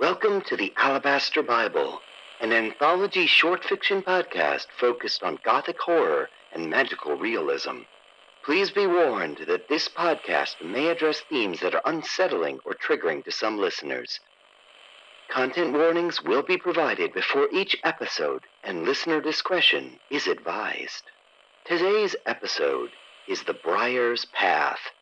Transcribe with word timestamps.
Welcome 0.00 0.42
to 0.42 0.56
the 0.56 0.72
Alabaster 0.76 1.42
Bible, 1.42 2.00
an 2.40 2.52
anthology 2.52 3.26
short 3.26 3.64
fiction 3.64 4.00
podcast 4.00 4.66
focused 4.78 5.24
on 5.24 5.40
gothic 5.44 5.80
horror 5.80 6.28
and 6.54 6.70
magical 6.70 7.16
realism. 7.16 7.78
Please 8.44 8.70
be 8.70 8.86
warned 8.86 9.38
that 9.48 9.68
this 9.68 9.88
podcast 9.88 10.64
may 10.64 10.86
address 10.86 11.22
themes 11.22 11.58
that 11.60 11.74
are 11.74 11.82
unsettling 11.84 12.60
or 12.64 12.74
triggering 12.74 13.24
to 13.24 13.32
some 13.32 13.58
listeners. 13.58 14.20
Content 15.32 15.72
warnings 15.72 16.22
will 16.22 16.42
be 16.42 16.56
provided 16.56 17.12
before 17.12 17.48
each 17.52 17.76
episode, 17.82 18.44
and 18.62 18.84
listener 18.84 19.20
discretion 19.20 19.98
is 20.12 20.28
advised. 20.28 21.02
Today's 21.64 22.14
episode 22.24 22.90
is 23.26 23.42
The 23.42 23.54
Briar's 23.54 24.26
Path. 24.26 24.92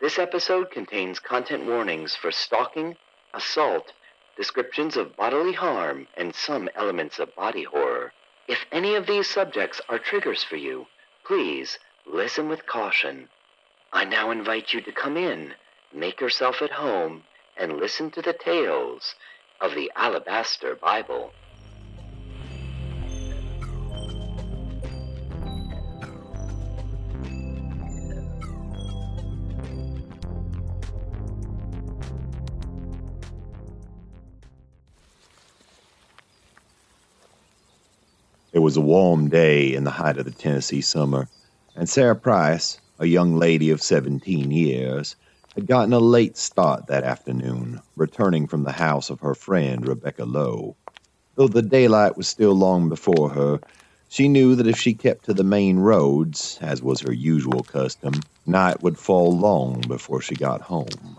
This 0.00 0.18
episode 0.18 0.70
contains 0.70 1.20
content 1.20 1.66
warnings 1.66 2.16
for 2.16 2.32
stalking, 2.32 2.96
assault, 3.34 3.92
descriptions 4.36 4.96
of 4.96 5.16
bodily 5.16 5.52
harm, 5.52 6.06
and 6.16 6.34
some 6.34 6.68
elements 6.74 7.18
of 7.18 7.34
body 7.34 7.64
horror. 7.64 8.12
If 8.46 8.64
any 8.72 8.94
of 8.94 9.06
these 9.06 9.28
subjects 9.28 9.80
are 9.88 9.98
triggers 9.98 10.42
for 10.42 10.56
you, 10.56 10.86
please 11.24 11.78
listen 12.06 12.48
with 12.48 12.66
caution. 12.66 13.28
I 13.92 14.04
now 14.04 14.30
invite 14.30 14.72
you 14.72 14.80
to 14.82 14.92
come 14.92 15.16
in, 15.16 15.54
make 15.92 16.20
yourself 16.20 16.62
at 16.62 16.70
home, 16.70 17.24
and 17.56 17.78
listen 17.78 18.10
to 18.12 18.22
the 18.22 18.32
tales 18.32 19.14
of 19.60 19.74
the 19.74 19.90
Alabaster 19.94 20.74
Bible. 20.74 21.32
Was 38.70 38.76
a 38.76 38.80
warm 38.80 39.28
day 39.28 39.74
in 39.74 39.82
the 39.82 39.90
height 39.90 40.16
of 40.16 40.24
the 40.24 40.30
Tennessee 40.30 40.80
summer, 40.80 41.26
and 41.74 41.88
Sarah 41.88 42.14
Price, 42.14 42.78
a 43.00 43.06
young 43.06 43.34
lady 43.34 43.70
of 43.70 43.82
17 43.82 44.52
years, 44.52 45.16
had 45.56 45.66
gotten 45.66 45.92
a 45.92 45.98
late 45.98 46.36
start 46.36 46.86
that 46.86 47.02
afternoon, 47.02 47.80
returning 47.96 48.46
from 48.46 48.62
the 48.62 48.70
house 48.70 49.10
of 49.10 49.18
her 49.18 49.34
friend 49.34 49.84
Rebecca 49.84 50.24
Lowe. 50.24 50.76
Though 51.34 51.48
the 51.48 51.62
daylight 51.62 52.16
was 52.16 52.28
still 52.28 52.54
long 52.54 52.88
before 52.88 53.30
her, 53.30 53.58
she 54.08 54.28
knew 54.28 54.54
that 54.54 54.68
if 54.68 54.78
she 54.78 54.94
kept 54.94 55.24
to 55.24 55.34
the 55.34 55.42
main 55.42 55.80
roads, 55.80 56.56
as 56.60 56.80
was 56.80 57.00
her 57.00 57.12
usual 57.12 57.64
custom, 57.64 58.28
night 58.46 58.80
would 58.80 58.98
fall 58.98 59.36
long 59.36 59.88
before 59.88 60.20
she 60.20 60.36
got 60.36 60.60
home. 60.60 61.18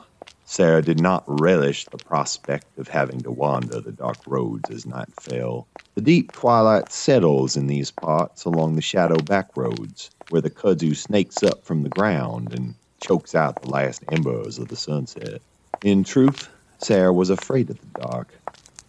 Sarah 0.52 0.82
did 0.84 0.98
not 0.98 1.24
relish 1.28 1.88
the 1.88 1.98
prospect 1.98 2.78
of 2.78 2.90
having 2.90 3.24
to 3.24 3.32
wander 3.32 3.80
the 3.80 3.94
dark 3.94 4.20
roads 4.26 4.70
as 4.70 4.86
night 4.86 5.16
fell. 5.16 5.70
The 5.96 6.02
deep 6.02 6.34
twilight 6.34 6.92
settles 6.92 7.56
in 7.56 7.68
these 7.68 7.90
parts 7.92 8.44
along 8.44 8.76
the 8.76 8.82
shadow 8.82 9.22
back 9.22 9.52
roads, 9.56 10.12
where 10.28 10.42
the 10.42 10.50
kudzu 10.50 10.94
snakes 10.94 11.42
up 11.42 11.64
from 11.66 11.84
the 11.84 11.90
ground 11.90 12.52
and 12.52 12.76
chokes 13.00 13.34
out 13.34 13.62
the 13.62 13.68
last 13.70 14.04
embers 14.10 14.60
of 14.60 14.68
the 14.68 14.76
sunset. 14.76 15.42
In 15.82 16.04
truth, 16.04 16.50
Sarah 16.80 17.14
was 17.14 17.30
afraid 17.30 17.70
of 17.70 17.80
the 17.80 17.88
dark. 17.88 18.42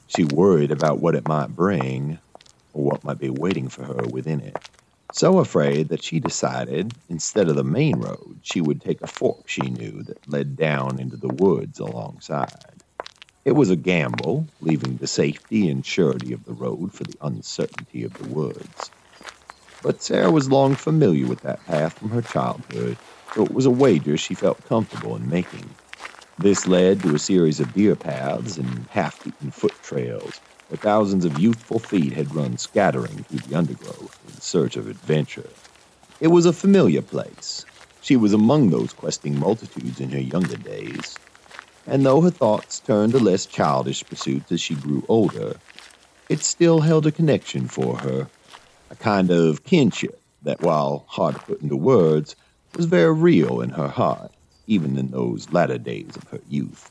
She 0.08 0.24
worried 0.24 0.72
about 0.72 1.00
what 1.00 1.14
it 1.14 1.26
might 1.26 1.50
bring, 1.54 2.18
or 2.72 2.84
what 2.84 3.04
might 3.04 3.20
be 3.20 3.30
waiting 3.30 3.68
for 3.68 3.84
her 3.84 4.08
within 4.08 4.40
it. 4.40 4.60
So 5.12 5.40
afraid 5.40 5.90
that 5.90 6.04
she 6.04 6.20
decided, 6.20 6.96
instead 7.08 7.48
of 7.48 7.56
the 7.56 7.64
main 7.64 7.98
road, 7.98 8.40
she 8.42 8.60
would 8.62 8.82
take 8.82 9.02
a 9.02 9.08
fork 9.08 9.48
she 9.48 9.70
knew 9.70 10.04
that 10.04 10.28
led 10.28 10.56
down 10.56 11.00
into 11.00 11.18
the 11.18 11.30
woods 11.30 11.80
alongside. 11.80 12.82
It 13.44 13.52
was 13.52 13.70
a 13.70 13.76
gamble, 13.76 14.52
leaving 14.60 14.98
the 14.98 15.08
safety 15.08 15.68
and 15.70 15.86
surety 15.86 16.32
of 16.32 16.44
the 16.44 16.54
road 16.54 16.94
for 16.94 17.04
the 17.04 17.18
uncertainty 17.22 18.04
of 18.04 18.16
the 18.16 18.26
woods. 18.26 18.92
But 19.82 20.02
Sarah 20.02 20.30
was 20.32 20.50
long 20.50 20.76
familiar 20.76 21.26
with 21.26 21.42
that 21.42 21.66
path 21.66 21.98
from 21.98 22.10
her 22.10 22.22
childhood, 22.22 23.00
so 23.30 23.44
it 23.44 23.52
was 23.52 23.66
a 23.66 23.72
wager 23.72 24.16
she 24.18 24.34
felt 24.36 24.64
comfortable 24.64 25.16
in 25.16 25.28
making. 25.28 25.78
This 26.38 26.66
led 26.66 27.02
to 27.02 27.14
a 27.14 27.20
series 27.20 27.60
of 27.60 27.72
deer 27.72 27.96
paths 27.96 28.58
and 28.58 28.88
half-eaten 28.90 29.52
foot 29.52 29.80
trails 29.82 30.42
where 30.72 30.78
thousands 30.78 31.26
of 31.26 31.38
youthful 31.38 31.78
feet 31.78 32.14
had 32.14 32.34
run 32.34 32.56
scattering 32.56 33.24
through 33.24 33.40
the 33.40 33.54
undergrowth 33.54 34.18
in 34.26 34.40
search 34.40 34.74
of 34.78 34.88
adventure. 34.88 35.50
It 36.18 36.28
was 36.28 36.46
a 36.46 36.52
familiar 36.54 37.02
place. 37.02 37.66
She 38.00 38.16
was 38.16 38.32
among 38.32 38.70
those 38.70 38.94
questing 38.94 39.38
multitudes 39.38 40.00
in 40.00 40.08
her 40.12 40.20
younger 40.20 40.56
days. 40.56 41.18
And 41.86 42.06
though 42.06 42.22
her 42.22 42.30
thoughts 42.30 42.80
turned 42.80 43.12
to 43.12 43.18
less 43.18 43.44
childish 43.44 44.02
pursuits 44.02 44.50
as 44.50 44.62
she 44.62 44.74
grew 44.74 45.04
older, 45.08 45.56
it 46.30 46.42
still 46.42 46.80
held 46.80 47.06
a 47.06 47.12
connection 47.12 47.68
for 47.68 47.98
her, 47.98 48.26
a 48.88 48.96
kind 48.96 49.30
of 49.30 49.64
kinship 49.64 50.18
that, 50.40 50.62
while 50.62 51.04
hard 51.06 51.34
to 51.34 51.40
put 51.42 51.60
into 51.60 51.76
words, 51.76 52.34
was 52.74 52.86
very 52.86 53.12
real 53.12 53.60
in 53.60 53.68
her 53.68 53.88
heart, 53.88 54.32
even 54.66 54.96
in 54.96 55.10
those 55.10 55.52
latter 55.52 55.76
days 55.76 56.16
of 56.16 56.26
her 56.28 56.40
youth. 56.48 56.90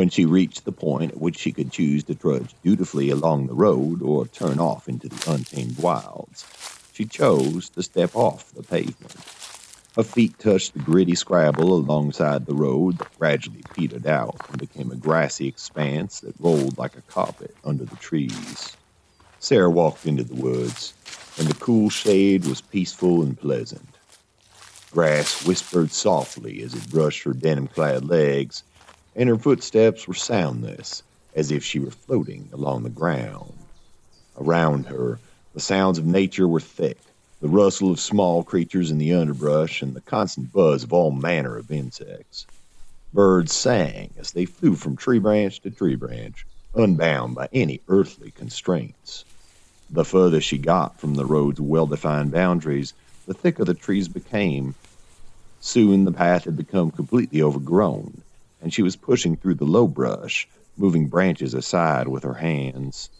When 0.00 0.08
she 0.08 0.24
reached 0.24 0.64
the 0.64 0.72
point 0.72 1.12
at 1.12 1.20
which 1.20 1.36
she 1.36 1.52
could 1.52 1.70
choose 1.70 2.04
to 2.04 2.14
trudge 2.14 2.54
dutifully 2.64 3.10
along 3.10 3.46
the 3.46 3.54
road 3.54 4.00
or 4.00 4.26
turn 4.26 4.58
off 4.58 4.88
into 4.88 5.10
the 5.10 5.30
untamed 5.30 5.76
wilds, 5.78 6.46
she 6.94 7.04
chose 7.04 7.68
to 7.68 7.82
step 7.82 8.16
off 8.16 8.50
the 8.54 8.62
pavement. 8.62 9.14
Her 9.96 10.02
feet 10.02 10.38
touched 10.38 10.72
the 10.72 10.78
gritty 10.78 11.14
scrabble 11.14 11.74
alongside 11.74 12.46
the 12.46 12.54
road 12.54 12.96
that 12.96 13.18
gradually 13.18 13.62
petered 13.74 14.06
out 14.06 14.40
and 14.48 14.58
became 14.58 14.90
a 14.90 14.96
grassy 14.96 15.46
expanse 15.46 16.20
that 16.20 16.40
rolled 16.40 16.78
like 16.78 16.96
a 16.96 17.02
carpet 17.02 17.54
under 17.62 17.84
the 17.84 17.96
trees. 17.96 18.74
Sarah 19.38 19.68
walked 19.68 20.06
into 20.06 20.24
the 20.24 20.34
woods, 20.34 20.94
and 21.36 21.46
the 21.46 21.62
cool 21.62 21.90
shade 21.90 22.46
was 22.46 22.62
peaceful 22.62 23.20
and 23.20 23.38
pleasant. 23.38 23.86
Grass 24.92 25.44
whispered 25.46 25.90
softly 25.90 26.62
as 26.62 26.72
it 26.72 26.90
brushed 26.90 27.24
her 27.24 27.34
denim 27.34 27.68
clad 27.68 28.08
legs, 28.08 28.62
and 29.16 29.28
her 29.28 29.38
footsteps 29.38 30.06
were 30.06 30.14
soundless, 30.14 31.02
as 31.34 31.50
if 31.50 31.64
she 31.64 31.78
were 31.78 31.90
floating 31.90 32.48
along 32.52 32.82
the 32.82 32.90
ground. 32.90 33.52
Around 34.38 34.86
her, 34.86 35.18
the 35.54 35.60
sounds 35.60 35.98
of 35.98 36.06
nature 36.06 36.48
were 36.48 36.60
thick 36.60 36.98
the 37.40 37.48
rustle 37.48 37.90
of 37.90 37.98
small 37.98 38.42
creatures 38.42 38.90
in 38.90 38.98
the 38.98 39.14
underbrush 39.14 39.80
and 39.80 39.94
the 39.94 40.00
constant 40.02 40.52
buzz 40.52 40.84
of 40.84 40.92
all 40.92 41.10
manner 41.10 41.56
of 41.56 41.70
insects. 41.70 42.46
Birds 43.14 43.54
sang 43.54 44.10
as 44.18 44.32
they 44.32 44.44
flew 44.44 44.74
from 44.74 44.94
tree 44.94 45.18
branch 45.18 45.60
to 45.60 45.70
tree 45.70 45.94
branch, 45.96 46.46
unbound 46.74 47.34
by 47.34 47.48
any 47.52 47.80
earthly 47.88 48.30
constraints. 48.30 49.24
The 49.88 50.04
further 50.04 50.40
she 50.40 50.58
got 50.58 51.00
from 51.00 51.14
the 51.14 51.24
road's 51.24 51.60
well 51.60 51.86
defined 51.86 52.30
boundaries, 52.30 52.92
the 53.26 53.34
thicker 53.34 53.64
the 53.64 53.74
trees 53.74 54.06
became. 54.06 54.74
Soon 55.60 56.04
the 56.04 56.12
path 56.12 56.44
had 56.44 56.56
become 56.58 56.90
completely 56.90 57.42
overgrown, 57.42 58.20
and 58.60 58.72
she 58.72 58.82
was 58.82 58.96
pushing 58.96 59.36
through 59.36 59.54
the 59.54 59.64
low 59.64 59.86
brush, 59.86 60.48
moving 60.76 61.08
branches 61.08 61.54
aside 61.54 62.08
with 62.08 62.22
her 62.22 62.34
hands. 62.34 63.10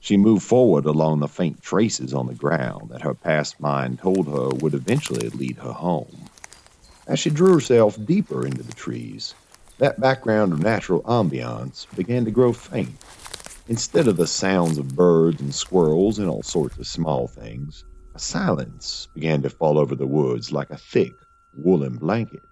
She 0.00 0.16
moved 0.16 0.42
forward 0.42 0.86
along 0.86 1.20
the 1.20 1.28
faint 1.28 1.62
traces 1.62 2.14
on 2.14 2.26
the 2.26 2.34
ground 2.34 2.90
that 2.90 3.02
her 3.02 3.14
past 3.14 3.60
mind 3.60 3.98
told 3.98 4.26
her 4.26 4.48
would 4.48 4.74
eventually 4.74 5.28
lead 5.28 5.58
her 5.58 5.72
home. 5.72 6.28
As 7.06 7.18
she 7.18 7.30
drew 7.30 7.52
herself 7.54 7.98
deeper 8.06 8.46
into 8.46 8.62
the 8.62 8.72
trees, 8.72 9.34
that 9.78 10.00
background 10.00 10.52
of 10.52 10.62
natural 10.62 11.02
ambiance 11.02 11.86
began 11.96 12.24
to 12.24 12.30
grow 12.30 12.52
faint. 12.52 12.96
Instead 13.68 14.08
of 14.08 14.16
the 14.16 14.26
sounds 14.26 14.78
of 14.78 14.96
birds 14.96 15.40
and 15.40 15.54
squirrels 15.54 16.18
and 16.18 16.28
all 16.28 16.42
sorts 16.42 16.76
of 16.78 16.86
small 16.86 17.26
things, 17.28 17.84
a 18.14 18.18
silence 18.18 19.08
began 19.14 19.42
to 19.42 19.50
fall 19.50 19.78
over 19.78 19.94
the 19.94 20.06
woods 20.06 20.50
like 20.50 20.70
a 20.70 20.76
thick 20.76 21.12
woolen 21.54 21.96
blanket. 21.96 22.42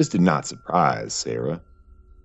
This 0.00 0.08
did 0.08 0.22
not 0.22 0.46
surprise 0.46 1.12
Sarah. 1.12 1.62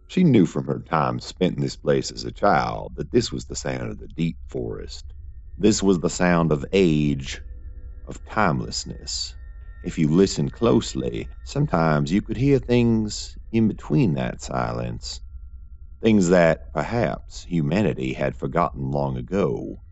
She 0.08 0.24
knew 0.24 0.46
from 0.46 0.64
her 0.68 0.80
time 0.80 1.20
spent 1.20 1.58
in 1.58 1.62
this 1.62 1.76
place 1.76 2.10
as 2.10 2.24
a 2.24 2.32
child 2.32 2.96
that 2.96 3.12
this 3.12 3.34
was 3.34 3.48
the 3.48 3.56
sound 3.58 3.92
of 3.92 3.98
the 4.00 4.08
deep 4.08 4.38
forest. 4.48 5.14
This 5.58 5.84
was 5.84 6.00
the 6.00 6.10
sound 6.10 6.54
of 6.54 6.66
age, 6.72 7.42
of 8.06 8.24
timelessness. 8.24 9.36
If 9.84 10.00
you 10.00 10.08
listened 10.08 10.54
closely, 10.54 11.30
sometimes 11.44 12.14
you 12.14 12.22
could 12.22 12.38
hear 12.38 12.60
things 12.60 13.38
in 13.52 13.68
between 13.68 14.14
that 14.14 14.42
silence. 14.42 15.20
Things 16.02 16.30
that, 16.30 16.72
perhaps, 16.72 17.44
humanity 17.44 18.14
had 18.14 18.38
forgotten 18.38 18.90
long 18.90 19.18
ago, 19.18 19.84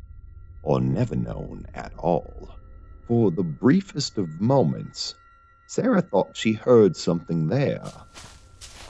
or 0.61 0.79
never 0.79 1.17
known 1.17 1.65
at 1.73 1.93
all. 1.95 2.55
For 3.07 3.29
the 3.29 3.43
briefest 3.43 4.17
of 4.17 4.39
moments, 4.39 5.15
Sarah 5.75 6.03
thought 6.03 6.37
she 6.37 6.53
heard 6.53 6.95
something 6.95 7.47
there 7.47 7.91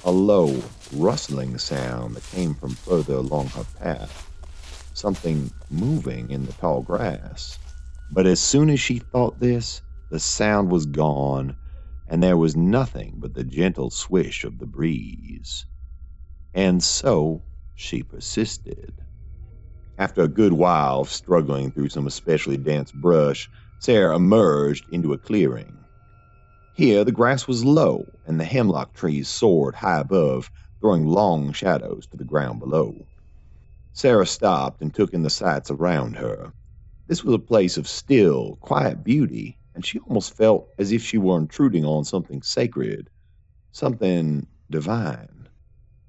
a 0.04 0.12
low, 0.12 0.62
rustling 0.92 1.58
sound 1.58 2.14
that 2.14 2.30
came 2.32 2.54
from 2.56 2.72
further 2.72 3.14
along 3.14 3.48
her 3.48 3.64
path. 3.80 4.30
Something 4.94 5.50
moving 5.72 6.30
in 6.30 6.46
the 6.46 6.52
tall 6.52 6.82
grass. 6.82 7.58
But 8.12 8.28
as 8.28 8.42
soon 8.42 8.70
as 8.70 8.82
she 8.82 9.00
thought 9.00 9.40
this, 9.40 9.82
the 10.10 10.20
sound 10.20 10.72
was 10.72 10.86
gone, 10.86 11.56
and 12.10 12.22
there 12.22 12.36
was 12.36 12.58
nothing 12.58 13.14
but 13.16 13.34
the 13.34 13.46
gentle 13.46 13.90
swish 13.90 14.44
of 14.44 14.60
the 14.60 14.68
breeze. 14.68 15.66
And 16.54 16.84
so 16.84 17.44
she 17.76 18.04
persisted. 18.04 18.94
After 19.98 20.24
a 20.24 20.28
good 20.28 20.52
while 20.52 21.00
of 21.00 21.10
struggling 21.10 21.72
through 21.72 21.88
some 21.88 22.08
especially 22.08 22.58
dense 22.58 22.92
brush, 22.92 23.50
Sarah 23.80 24.18
emerged 24.18 24.90
into 24.90 25.14
a 25.14 25.18
clearing. 25.18 25.83
Here, 26.75 27.04
the 27.04 27.12
grass 27.12 27.48
was 27.48 27.64
low, 27.64 28.08
and 28.25 28.40
the 28.40 28.46
hemlock 28.46 28.94
trees 28.94 29.28
soared 29.28 29.75
high 29.75 30.00
above, 30.00 30.50
throwing 30.80 31.06
long 31.06 31.54
shadows 31.54 32.08
to 32.08 32.18
the 32.18 32.24
ground 32.24 32.60
below. 32.60 33.06
Sarah 33.94 34.25
stopped 34.25 34.81
and 34.81 34.92
took 34.92 35.14
in 35.14 35.22
the 35.22 35.30
sights 35.30 35.70
around 35.70 36.16
her. 36.16 36.52
This 37.06 37.24
was 37.24 37.36
a 37.36 37.40
place 37.40 37.78
of 37.78 37.88
still, 37.88 38.58
quiet 38.62 39.04
beauty, 39.04 39.56
and 39.75 39.86
she 39.86 40.00
almost 40.00 40.36
felt 40.36 40.68
as 40.80 40.92
if 40.92 41.04
she 41.04 41.20
were 41.20 41.38
intruding 41.38 41.86
on 41.86 42.06
something 42.06 42.42
sacred, 42.42 43.08
something 43.72 44.48
divine. 44.72 45.48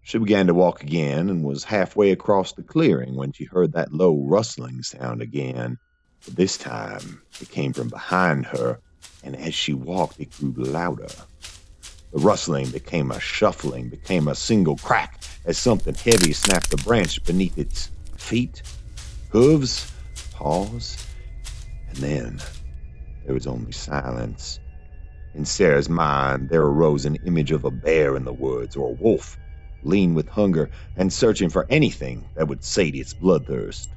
She 0.01 0.17
began 0.17 0.47
to 0.47 0.55
walk 0.55 0.83
again 0.83 1.29
and 1.29 1.45
was 1.45 1.65
halfway 1.65 2.11
across 2.11 2.55
the 2.55 2.63
clearing 2.63 3.17
when 3.17 3.33
she 3.33 3.45
heard 3.45 3.73
that 3.73 3.93
low 3.93 4.17
rustling 4.25 4.83
sound 4.83 5.21
again. 5.21 5.77
But 6.25 6.37
this 6.37 6.57
time 6.57 7.21
it 7.39 7.51
came 7.51 7.75
from 7.75 7.89
behind 7.89 8.47
her, 8.47 8.81
and 9.25 9.35
as 9.37 9.55
she 9.55 9.73
walked, 9.73 10.21
it 10.21 10.31
grew 10.39 10.53
louder. 10.65 11.09
The 12.13 12.21
rustling 12.21 12.71
became 12.71 13.11
a 13.11 13.19
shuffling, 13.19 13.89
became 13.89 14.29
a 14.29 14.35
single 14.35 14.77
crack 14.77 15.21
as 15.47 15.59
something 15.59 15.95
heavy 15.95 16.33
snapped 16.33 16.73
a 16.73 16.77
branch 16.77 17.25
beneath 17.25 17.59
its 17.59 17.91
feet, 18.17 18.63
hooves, 19.31 19.91
paws, 20.31 20.97
and 21.89 21.97
then 21.97 22.41
there 23.25 23.35
was 23.35 23.47
only 23.47 23.73
silence. 23.73 24.61
In 25.35 25.45
Sarah's 25.45 25.89
mind, 25.89 26.51
there 26.51 26.63
arose 26.63 27.05
an 27.05 27.17
image 27.27 27.51
of 27.51 27.65
a 27.65 27.71
bear 27.71 28.17
in 28.17 28.25
the 28.25 28.33
woods 28.33 28.77
or 28.77 28.91
a 28.91 29.03
wolf, 29.03 29.37
lean 29.83 30.15
with 30.15 30.29
hunger 30.29 30.71
and 30.97 31.13
searching 31.13 31.49
for 31.49 31.67
anything 31.69 32.25
that 32.37 32.47
would 32.47 32.63
sate 32.63 32.95
its 32.95 33.15
bloodthirst. 33.15 33.89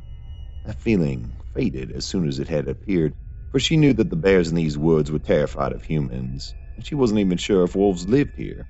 That 0.65 0.79
feeling 0.79 1.31
faded 1.53 1.91
as 1.91 2.05
soon 2.05 2.27
as 2.27 2.39
it 2.39 2.47
had 2.47 2.67
appeared, 2.67 3.13
for 3.57 3.61
she 3.61 3.75
knew 3.75 3.91
that 3.91 4.11
the 4.11 4.15
bears 4.15 4.49
in 4.49 4.55
these 4.55 4.77
woods 4.77 5.11
were 5.11 5.17
terrified 5.17 5.71
of 5.71 5.83
humans, 5.83 6.53
and 6.75 6.85
she 6.85 6.93
wasn't 6.93 7.19
even 7.19 7.39
sure 7.39 7.63
if 7.63 7.75
wolves 7.75 8.07
lived 8.07 8.35
here. 8.35 8.67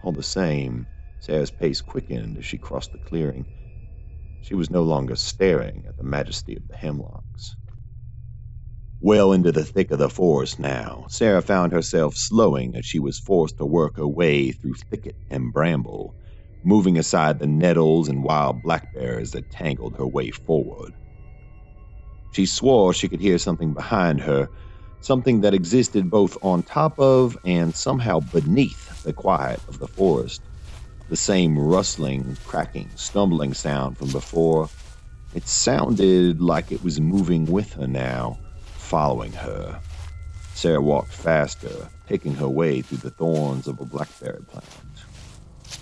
All 0.00 0.12
the 0.12 0.22
same, 0.22 0.86
Sarah's 1.18 1.50
pace 1.50 1.80
quickened 1.80 2.36
as 2.36 2.44
she 2.44 2.58
crossed 2.58 2.92
the 2.92 2.98
clearing. 2.98 3.46
She 4.42 4.54
was 4.54 4.68
no 4.68 4.82
longer 4.82 5.16
staring 5.16 5.86
at 5.88 5.96
the 5.96 6.02
majesty 6.04 6.54
of 6.56 6.68
the 6.68 6.76
hemlocks. 6.76 7.56
Well 9.00 9.32
into 9.32 9.50
the 9.50 9.64
thick 9.64 9.90
of 9.92 9.98
the 9.98 10.10
forest 10.10 10.58
now, 10.58 11.06
Sarah 11.08 11.40
found 11.40 11.72
herself 11.72 12.14
slowing 12.14 12.76
as 12.76 12.84
she 12.84 12.98
was 12.98 13.18
forced 13.18 13.56
to 13.56 13.64
work 13.64 13.96
her 13.96 14.06
way 14.06 14.52
through 14.52 14.74
thicket 14.90 15.16
and 15.30 15.54
bramble, 15.54 16.14
moving 16.62 16.98
aside 16.98 17.38
the 17.38 17.46
nettles 17.46 18.10
and 18.10 18.22
wild 18.22 18.60
blackberries 18.60 19.30
that 19.30 19.48
tangled 19.48 19.96
her 19.96 20.06
way 20.06 20.30
forward. 20.30 20.92
She 22.32 22.46
swore 22.46 22.92
she 22.92 23.08
could 23.08 23.20
hear 23.20 23.38
something 23.38 23.72
behind 23.74 24.20
her, 24.20 24.48
something 25.00 25.40
that 25.42 25.54
existed 25.54 26.10
both 26.10 26.36
on 26.42 26.62
top 26.62 26.98
of 26.98 27.38
and 27.44 27.74
somehow 27.74 28.20
beneath 28.20 29.02
the 29.02 29.12
quiet 29.12 29.60
of 29.68 29.78
the 29.78 29.88
forest. 29.88 30.42
The 31.08 31.16
same 31.16 31.58
rustling, 31.58 32.36
cracking, 32.44 32.90
stumbling 32.96 33.54
sound 33.54 33.98
from 33.98 34.12
before. 34.12 34.68
It 35.34 35.48
sounded 35.48 36.40
like 36.40 36.70
it 36.70 36.82
was 36.82 37.00
moving 37.00 37.46
with 37.46 37.72
her 37.74 37.86
now 37.86 38.38
following 38.76 39.32
her. 39.32 39.80
Sarah 40.54 40.82
walked 40.82 41.12
faster, 41.12 41.88
picking 42.06 42.34
her 42.34 42.48
way 42.48 42.82
through 42.82 42.98
the 42.98 43.10
thorns 43.10 43.66
of 43.68 43.80
a 43.80 43.84
blackberry 43.84 44.42
plant. 44.44 44.87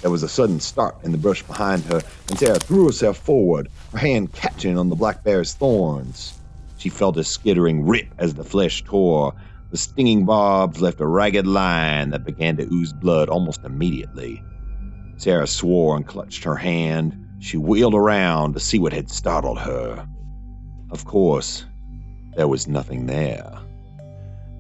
There 0.03 0.11
was 0.11 0.23
a 0.23 0.29
sudden 0.29 0.61
start 0.61 0.97
in 1.05 1.13
the 1.13 1.19
brush 1.19 1.43
behind 1.43 1.83
her, 1.85 2.03
and 2.29 2.39
Sarah 2.39 2.59
threw 2.59 2.87
herself 2.87 3.17
forward, 3.19 3.69
her 3.93 3.99
hand 3.99 4.33
catching 4.33 4.79
on 4.79 4.89
the 4.89 4.97
blackberry's 4.97 5.55
thorns. 5.55 6.35
She 6.79 6.89
felt 6.89 7.17
a 7.17 7.25
skittering 7.25 7.87
rip 7.87 8.15
as 8.19 8.35
the 8.35 8.45
flesh 8.45 8.85
tore. 8.85 9.35
The 9.71 9.77
stinging 9.77 10.25
barbs 10.25 10.81
left 10.81 11.01
a 11.01 11.07
ragged 11.07 11.47
line 11.47 12.11
that 12.11 12.25
began 12.25 12.57
to 12.59 12.73
ooze 12.73 12.93
blood 12.93 13.29
almost 13.29 13.65
immediately. 13.65 14.43
Sarah 15.17 15.47
swore 15.47 15.97
and 15.97 16.07
clutched 16.07 16.45
her 16.45 16.57
hand. 16.57 17.17
She 17.41 17.57
wheeled 17.57 17.95
around 17.95 18.53
to 18.53 18.61
see 18.61 18.79
what 18.79 18.93
had 18.93 19.11
startled 19.11 19.59
her. 19.59 20.07
Of 20.91 21.05
course, 21.05 21.65
there 22.37 22.49
was 22.49 22.69
nothing 22.69 23.07
there. 23.07 23.59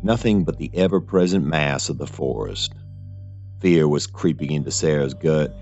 Nothing 0.02 0.44
but 0.44 0.58
the 0.58 0.70
ever 0.74 1.00
present 1.00 1.44
mass 1.44 1.88
of 1.88 1.98
the 1.98 2.06
forest. 2.06 2.72
Fear 3.66 3.88
was 3.88 4.06
creeping 4.06 4.52
into 4.52 4.70
Sarah's 4.70 5.12
gut, 5.12 5.52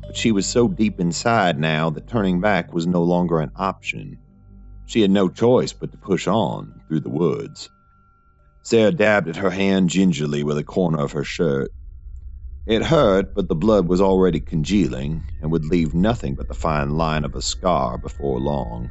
but 0.00 0.16
she 0.16 0.32
was 0.32 0.46
so 0.46 0.66
deep 0.66 0.98
inside 0.98 1.60
now 1.60 1.90
that 1.90 2.08
turning 2.08 2.40
back 2.40 2.74
was 2.74 2.88
no 2.88 3.04
longer 3.04 3.38
an 3.38 3.52
option. 3.54 4.18
She 4.86 5.00
had 5.00 5.12
no 5.12 5.28
choice 5.28 5.72
but 5.72 5.92
to 5.92 5.96
push 5.96 6.26
on 6.26 6.82
through 6.88 6.98
the 6.98 7.08
woods. 7.08 7.70
Sarah 8.62 8.90
dabbed 8.90 9.28
at 9.28 9.36
her 9.36 9.50
hand 9.50 9.90
gingerly 9.90 10.42
with 10.42 10.58
a 10.58 10.64
corner 10.64 10.98
of 10.98 11.12
her 11.12 11.22
shirt. 11.22 11.70
It 12.66 12.82
hurt, 12.82 13.32
but 13.32 13.46
the 13.46 13.54
blood 13.54 13.86
was 13.86 14.00
already 14.00 14.40
congealing 14.40 15.22
and 15.40 15.52
would 15.52 15.64
leave 15.64 15.94
nothing 15.94 16.34
but 16.34 16.48
the 16.48 16.54
fine 16.54 16.96
line 16.96 17.24
of 17.24 17.36
a 17.36 17.42
scar 17.42 17.96
before 17.96 18.40
long. 18.40 18.90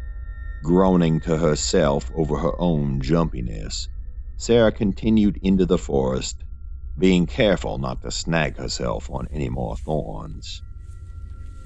Groaning 0.63 1.19
to 1.19 1.37
herself 1.37 2.09
over 2.15 2.37
her 2.37 2.53
own 2.57 3.01
jumpiness, 3.01 3.89
Sarah 4.37 4.71
continued 4.71 5.37
into 5.41 5.65
the 5.65 5.77
forest, 5.77 6.45
being 6.97 7.25
careful 7.25 7.77
not 7.77 8.01
to 8.01 8.11
snag 8.11 8.57
herself 8.57 9.09
on 9.09 9.27
any 9.31 9.49
more 9.49 9.75
thorns. 9.77 10.61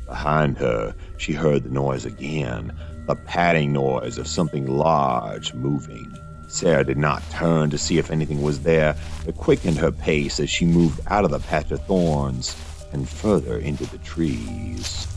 Behind 0.05 0.57
her, 0.57 0.95
she 1.17 1.33
heard 1.33 1.63
the 1.63 1.69
noise 1.69 2.05
again, 2.05 2.71
the 3.07 3.15
padding 3.15 3.73
noise 3.73 4.17
of 4.17 4.27
something 4.27 4.67
large 4.67 5.53
moving. 5.53 6.15
Sarah 6.47 6.83
did 6.83 6.97
not 6.97 7.27
turn 7.31 7.69
to 7.71 7.77
see 7.77 7.97
if 7.97 8.11
anything 8.11 8.41
was 8.41 8.61
there, 8.61 8.95
but 9.25 9.35
quickened 9.35 9.77
her 9.77 9.91
pace 9.91 10.39
as 10.39 10.49
she 10.49 10.65
moved 10.65 10.99
out 11.07 11.25
of 11.25 11.31
the 11.31 11.39
patch 11.39 11.71
of 11.71 11.83
thorns 11.85 12.55
and 12.93 13.09
further 13.09 13.57
into 13.57 13.85
the 13.87 13.97
trees. 13.99 15.07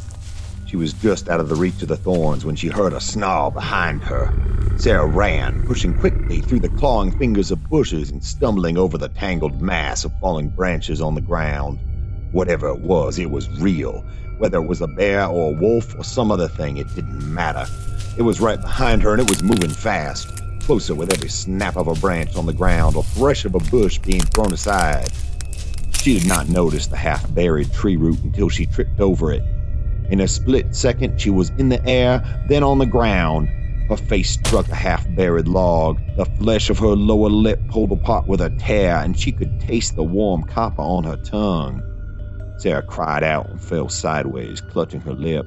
She 0.69 0.76
was 0.76 0.93
just 0.93 1.31
out 1.31 1.41
of 1.41 1.49
the 1.49 1.55
reach 1.55 1.81
of 1.81 1.88
the 1.88 1.97
thorns 1.97 2.44
when 2.44 2.55
she 2.55 2.69
heard 2.69 2.93
a 2.93 3.00
snarl 3.00 3.50
behind 3.50 4.03
her. 4.03 4.31
Sarah 4.76 5.06
ran, 5.06 5.65
pushing 5.65 5.99
quickly 5.99 6.43
through 6.43 6.61
the 6.61 6.69
clawing 6.69 7.11
fingers 7.11 7.50
of 7.50 7.70
bushes 7.70 8.11
and 8.11 8.23
stumbling 8.23 8.76
over 8.76 8.99
the 8.99 9.09
tangled 9.09 9.62
mass 9.62 10.05
of 10.05 10.12
falling 10.20 10.50
branches 10.50 11.00
on 11.00 11.15
the 11.15 11.23
ground. 11.23 11.79
Whatever 12.32 12.69
it 12.69 12.81
was, 12.81 13.19
it 13.19 13.31
was 13.31 13.49
real. 13.59 14.05
Whether 14.37 14.59
it 14.59 14.67
was 14.67 14.82
a 14.82 14.87
bear 14.87 15.25
or 15.25 15.55
a 15.55 15.59
wolf 15.59 15.99
or 15.99 16.05
some 16.05 16.31
other 16.31 16.49
thing, 16.49 16.76
it 16.76 16.94
didn't 16.94 17.32
matter. 17.32 17.67
It 18.19 18.22
was 18.22 18.39
right 18.39 18.60
behind 18.60 19.03
her 19.05 19.13
and 19.13 19.22
it 19.22 19.29
was 19.29 19.43
moving 19.43 19.70
fast, 19.70 20.29
closer 20.60 20.94
with 20.94 21.10
every 21.10 21.31
snap 21.31 21.77
of 21.77 21.89
a 21.89 21.94
branch 21.94 22.37
on 22.37 22.44
the 22.44 22.53
ground 22.53 22.94
or 22.94 23.05
thresh 23.05 23.46
of 23.46 23.55
a 23.55 23.70
bush 23.70 23.96
being 24.01 24.20
thrown 24.20 24.53
aside. 24.53 25.08
She 25.93 26.19
did 26.19 26.29
not 26.29 26.51
notice 26.51 26.89
the 26.89 26.96
half 26.96 27.34
buried 27.34 27.72
tree 27.72 27.96
root 27.96 28.22
until 28.22 28.51
she 28.51 28.67
tripped 28.67 29.01
over 29.01 29.32
it 29.32 29.43
in 30.10 30.20
a 30.20 30.29
split 30.29 30.74
second, 30.74 31.20
she 31.20 31.31
was 31.31 31.50
in 31.58 31.69
the 31.69 31.84
air, 31.86 32.22
then 32.48 32.62
on 32.62 32.79
the 32.79 32.86
ground. 32.86 33.48
Her 33.88 33.96
face 33.96 34.31
struck 34.31 34.69
a 34.69 34.74
half 34.74 35.06
buried 35.15 35.48
log. 35.48 35.98
The 36.17 36.27
flesh 36.27 36.69
of 36.69 36.79
her 36.79 36.94
lower 36.94 37.31
lip 37.31 37.60
pulled 37.69 37.93
apart 37.93 38.27
with 38.27 38.41
a 38.41 38.50
tear, 38.50 38.96
and 38.96 39.19
she 39.19 39.32
could 39.32 39.60
taste 39.60 39.96
the 39.96 40.05
warm 40.05 40.44
copper 40.44 40.82
on 40.82 41.05
her 41.05 41.17
tongue. 41.17 41.82
Sarah 42.58 42.82
cried 42.82 43.22
out 43.22 43.48
and 43.48 43.60
fell 43.60 43.88
sideways, 43.88 44.60
clutching 44.60 45.00
her 45.00 45.15
lip. 45.15 45.46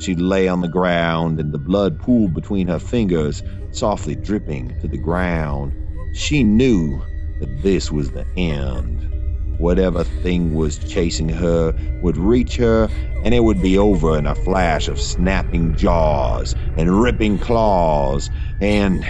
She 0.00 0.14
lay 0.14 0.46
on 0.48 0.60
the 0.60 0.68
ground, 0.68 1.40
and 1.40 1.52
the 1.52 1.58
blood 1.58 1.98
pooled 1.98 2.34
between 2.34 2.68
her 2.68 2.78
fingers, 2.78 3.42
softly 3.72 4.14
dripping 4.14 4.78
to 4.80 4.88
the 4.88 4.98
ground. 4.98 5.72
She 6.14 6.44
knew 6.44 7.00
that 7.40 7.62
this 7.62 7.90
was 7.90 8.10
the 8.10 8.26
end. 8.36 9.13
Whatever 9.58 10.02
thing 10.02 10.52
was 10.52 10.78
chasing 10.78 11.28
her 11.28 11.72
would 12.02 12.16
reach 12.16 12.56
her, 12.56 12.88
and 13.22 13.32
it 13.32 13.44
would 13.44 13.62
be 13.62 13.78
over 13.78 14.18
in 14.18 14.26
a 14.26 14.34
flash 14.34 14.88
of 14.88 15.00
snapping 15.00 15.76
jaws 15.76 16.54
and 16.76 17.00
ripping 17.00 17.38
claws, 17.38 18.30
and 18.60 19.06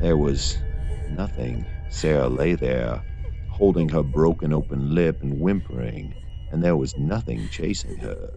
there 0.00 0.16
was 0.16 0.56
nothing. 1.10 1.66
Sarah 1.90 2.28
lay 2.28 2.54
there, 2.54 3.02
holding 3.48 3.88
her 3.88 4.02
broken 4.04 4.52
open 4.52 4.94
lip 4.94 5.22
and 5.22 5.40
whimpering, 5.40 6.14
and 6.52 6.62
there 6.62 6.76
was 6.76 6.96
nothing 6.96 7.48
chasing 7.48 7.96
her. 7.98 8.30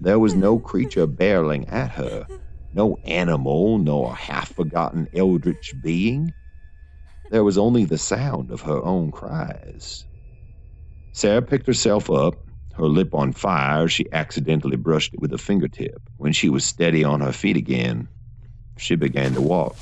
There 0.00 0.18
was 0.18 0.34
no 0.34 0.58
creature 0.58 1.06
barreling 1.06 1.66
at 1.70 1.90
her, 1.92 2.26
no 2.72 2.96
animal, 3.04 3.78
nor 3.78 4.14
half 4.14 4.54
forgotten 4.54 5.06
eldritch 5.14 5.74
being. 5.82 6.32
There 7.30 7.44
was 7.44 7.58
only 7.58 7.84
the 7.84 7.98
sound 7.98 8.50
of 8.50 8.62
her 8.62 8.82
own 8.82 9.12
cries. 9.12 10.06
Sarah 11.12 11.42
picked 11.42 11.66
herself 11.66 12.10
up, 12.10 12.36
her 12.74 12.86
lip 12.86 13.14
on 13.14 13.32
fire. 13.32 13.88
She 13.88 14.06
accidentally 14.12 14.76
brushed 14.76 15.14
it 15.14 15.20
with 15.20 15.32
a 15.32 15.38
fingertip. 15.38 16.00
When 16.16 16.32
she 16.32 16.48
was 16.48 16.64
steady 16.64 17.04
on 17.04 17.20
her 17.20 17.32
feet 17.32 17.56
again, 17.56 18.08
she 18.78 18.94
began 18.94 19.34
to 19.34 19.40
walk. 19.40 19.76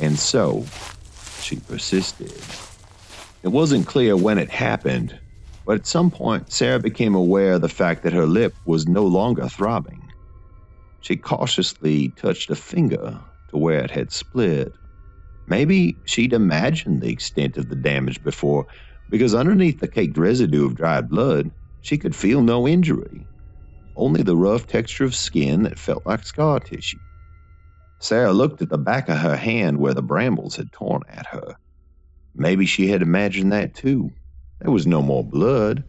And 0.00 0.18
so, 0.18 0.64
she 1.40 1.56
persisted. 1.56 2.32
It 3.42 3.48
wasn't 3.48 3.86
clear 3.86 4.16
when 4.16 4.38
it 4.38 4.50
happened, 4.50 5.18
but 5.66 5.76
at 5.76 5.86
some 5.86 6.10
point, 6.10 6.50
Sarah 6.50 6.78
became 6.80 7.14
aware 7.14 7.54
of 7.54 7.60
the 7.60 7.68
fact 7.68 8.02
that 8.02 8.12
her 8.12 8.26
lip 8.26 8.54
was 8.64 8.86
no 8.86 9.04
longer 9.04 9.48
throbbing. 9.48 10.00
She 11.00 11.16
cautiously 11.16 12.08
touched 12.10 12.50
a 12.50 12.56
finger 12.56 13.20
to 13.50 13.58
where 13.58 13.84
it 13.84 13.90
had 13.90 14.10
split. 14.10 14.72
Maybe 15.46 15.96
she'd 16.06 16.32
imagined 16.32 17.02
the 17.02 17.10
extent 17.10 17.58
of 17.58 17.68
the 17.68 17.76
damage 17.76 18.22
before, 18.24 18.66
because 19.10 19.34
underneath 19.34 19.80
the 19.80 19.88
caked 19.88 20.18
residue 20.18 20.66
of 20.66 20.76
dried 20.76 21.08
blood, 21.08 21.52
she 21.80 21.98
could 21.98 22.16
feel 22.16 22.42
no 22.42 22.68
injury, 22.68 23.28
only 23.96 24.22
the 24.22 24.36
rough 24.36 24.66
texture 24.66 25.04
of 25.04 25.14
skin 25.14 25.64
that 25.64 25.78
felt 25.78 26.06
like 26.06 26.24
scar 26.24 26.60
tissue. 26.60 26.98
Sarah 28.00 28.32
looked 28.32 28.62
at 28.62 28.68
the 28.70 28.78
back 28.78 29.08
of 29.08 29.18
her 29.18 29.36
hand 29.36 29.78
where 29.78 29.94
the 29.94 30.02
brambles 30.02 30.56
had 30.56 30.72
torn 30.72 31.02
at 31.08 31.26
her. 31.28 31.56
Maybe 32.34 32.66
she 32.66 32.88
had 32.88 33.02
imagined 33.02 33.52
that 33.52 33.74
too. 33.74 34.12
There 34.60 34.70
was 34.72 34.86
no 34.86 35.02
more 35.02 35.24
blood. 35.24 35.84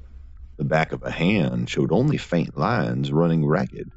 The 0.57 0.65
back 0.65 0.91
of 0.93 1.03
a 1.03 1.11
hand 1.11 1.69
showed 1.69 1.91
only 1.91 2.17
faint 2.17 2.57
lines 2.57 3.11
running 3.11 3.45
ragged, 3.45 3.91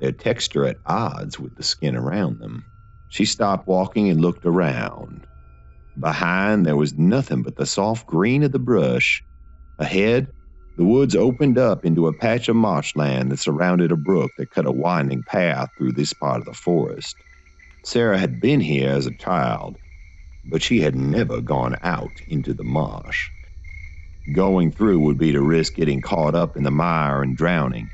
their 0.00 0.12
texture 0.12 0.66
at 0.66 0.80
odds 0.86 1.40
with 1.40 1.56
the 1.56 1.62
skin 1.64 1.96
around 1.96 2.40
them. 2.40 2.66
She 3.08 3.24
stopped 3.26 3.68
walking 3.68 4.10
and 4.10 4.20
looked 4.20 4.46
around. 4.46 5.26
Behind, 5.98 6.66
there 6.66 6.76
was 6.76 6.94
nothing 6.98 7.42
but 7.42 7.56
the 7.56 7.66
soft 7.66 8.06
green 8.06 8.42
of 8.42 8.52
the 8.52 8.58
brush. 8.58 9.22
Ahead, 9.78 10.32
the 10.76 10.84
woods 10.86 11.16
opened 11.16 11.58
up 11.58 11.84
into 11.84 12.06
a 12.08 12.14
patch 12.14 12.48
of 12.48 12.56
marshland 12.56 13.32
that 13.32 13.38
surrounded 13.40 13.92
a 13.92 13.96
brook 13.96 14.32
that 14.36 14.50
cut 14.50 14.66
a 14.66 14.72
winding 14.72 15.24
path 15.24 15.70
through 15.76 15.92
this 15.92 16.12
part 16.14 16.40
of 16.40 16.46
the 16.46 16.54
forest. 16.54 17.24
Sarah 17.84 18.18
had 18.18 18.40
been 18.40 18.60
here 18.60 18.90
as 18.90 19.06
a 19.06 19.14
child, 19.14 19.78
but 20.44 20.62
she 20.62 20.80
had 20.80 20.96
never 20.96 21.40
gone 21.40 21.76
out 21.82 22.20
into 22.26 22.54
the 22.54 22.64
marsh. 22.64 23.30
Going 24.32 24.72
through 24.72 25.00
would 25.00 25.18
be 25.18 25.32
to 25.32 25.42
risk 25.42 25.74
getting 25.74 26.00
caught 26.02 26.34
up 26.34 26.56
in 26.56 26.64
the 26.64 26.70
mire 26.72 27.22
and 27.22 27.36
drowning. 27.36 27.90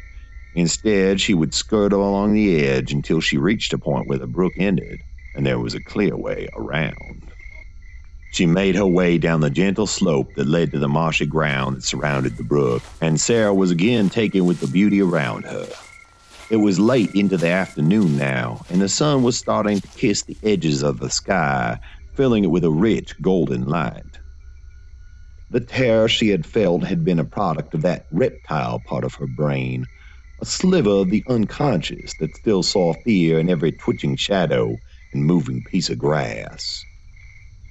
Instead, 0.54 1.20
she 1.20 1.34
would 1.34 1.54
skirt 1.54 1.92
along 1.92 2.32
the 2.34 2.64
edge 2.66 2.92
until 2.92 3.20
she 3.20 3.38
reached 3.38 3.72
a 3.74 3.78
point 3.78 4.06
where 4.06 4.18
the 4.18 4.26
brook 4.26 4.54
ended 4.58 5.02
and 5.34 5.46
there 5.46 5.60
was 5.60 5.74
a 5.74 5.82
clear 5.82 6.16
way 6.16 6.48
around. 6.54 7.32
She 8.30 8.46
made 8.46 8.76
her 8.76 8.86
way 8.86 9.18
down 9.18 9.40
the 9.40 9.50
gentle 9.50 9.86
slope 9.86 10.34
that 10.36 10.46
led 10.46 10.72
to 10.72 10.78
the 10.78 10.88
marshy 10.88 11.26
ground 11.26 11.76
that 11.76 11.84
surrounded 11.84 12.36
the 12.36 12.44
brook, 12.44 12.84
and 13.00 13.20
Sarah 13.20 13.54
was 13.54 13.70
again 13.70 14.10
taken 14.10 14.44
with 14.46 14.60
the 14.60 14.68
beauty 14.68 15.00
around 15.02 15.46
her. 15.46 15.72
It 16.50 16.56
was 16.58 16.78
late 16.80 17.10
into 17.14 17.38
the 17.38 17.48
afternoon 17.48 18.16
now, 18.16 18.64
and 18.68 18.80
the 18.82 18.88
sun 18.88 19.22
was 19.22 19.38
starting 19.38 19.80
to 19.80 19.88
kiss 19.96 20.24
the 20.24 20.38
edges 20.42 20.82
of 20.82 21.00
the 21.00 21.10
sky, 21.10 21.78
filling 22.14 22.44
it 22.44 22.50
with 22.50 22.64
a 22.64 22.70
rich 22.70 23.14
golden 23.20 23.62
light. 23.66 24.18
The 25.50 25.60
terror 25.60 26.08
she 26.08 26.28
had 26.28 26.46
felt 26.46 26.84
had 26.84 27.04
been 27.04 27.18
a 27.20 27.24
product 27.24 27.74
of 27.74 27.82
that 27.82 28.06
reptile 28.10 28.80
part 28.80 29.04
of 29.04 29.14
her 29.16 29.26
brain, 29.26 29.86
a 30.40 30.46
sliver 30.46 30.90
of 30.90 31.10
the 31.10 31.24
unconscious 31.28 32.14
that 32.16 32.36
still 32.36 32.62
saw 32.62 32.94
fear 32.94 33.38
in 33.38 33.48
every 33.50 33.72
twitching 33.72 34.16
shadow 34.16 34.80
and 35.12 35.24
moving 35.24 35.64
piece 35.64 35.90
of 35.90 35.98
grass. 35.98 36.86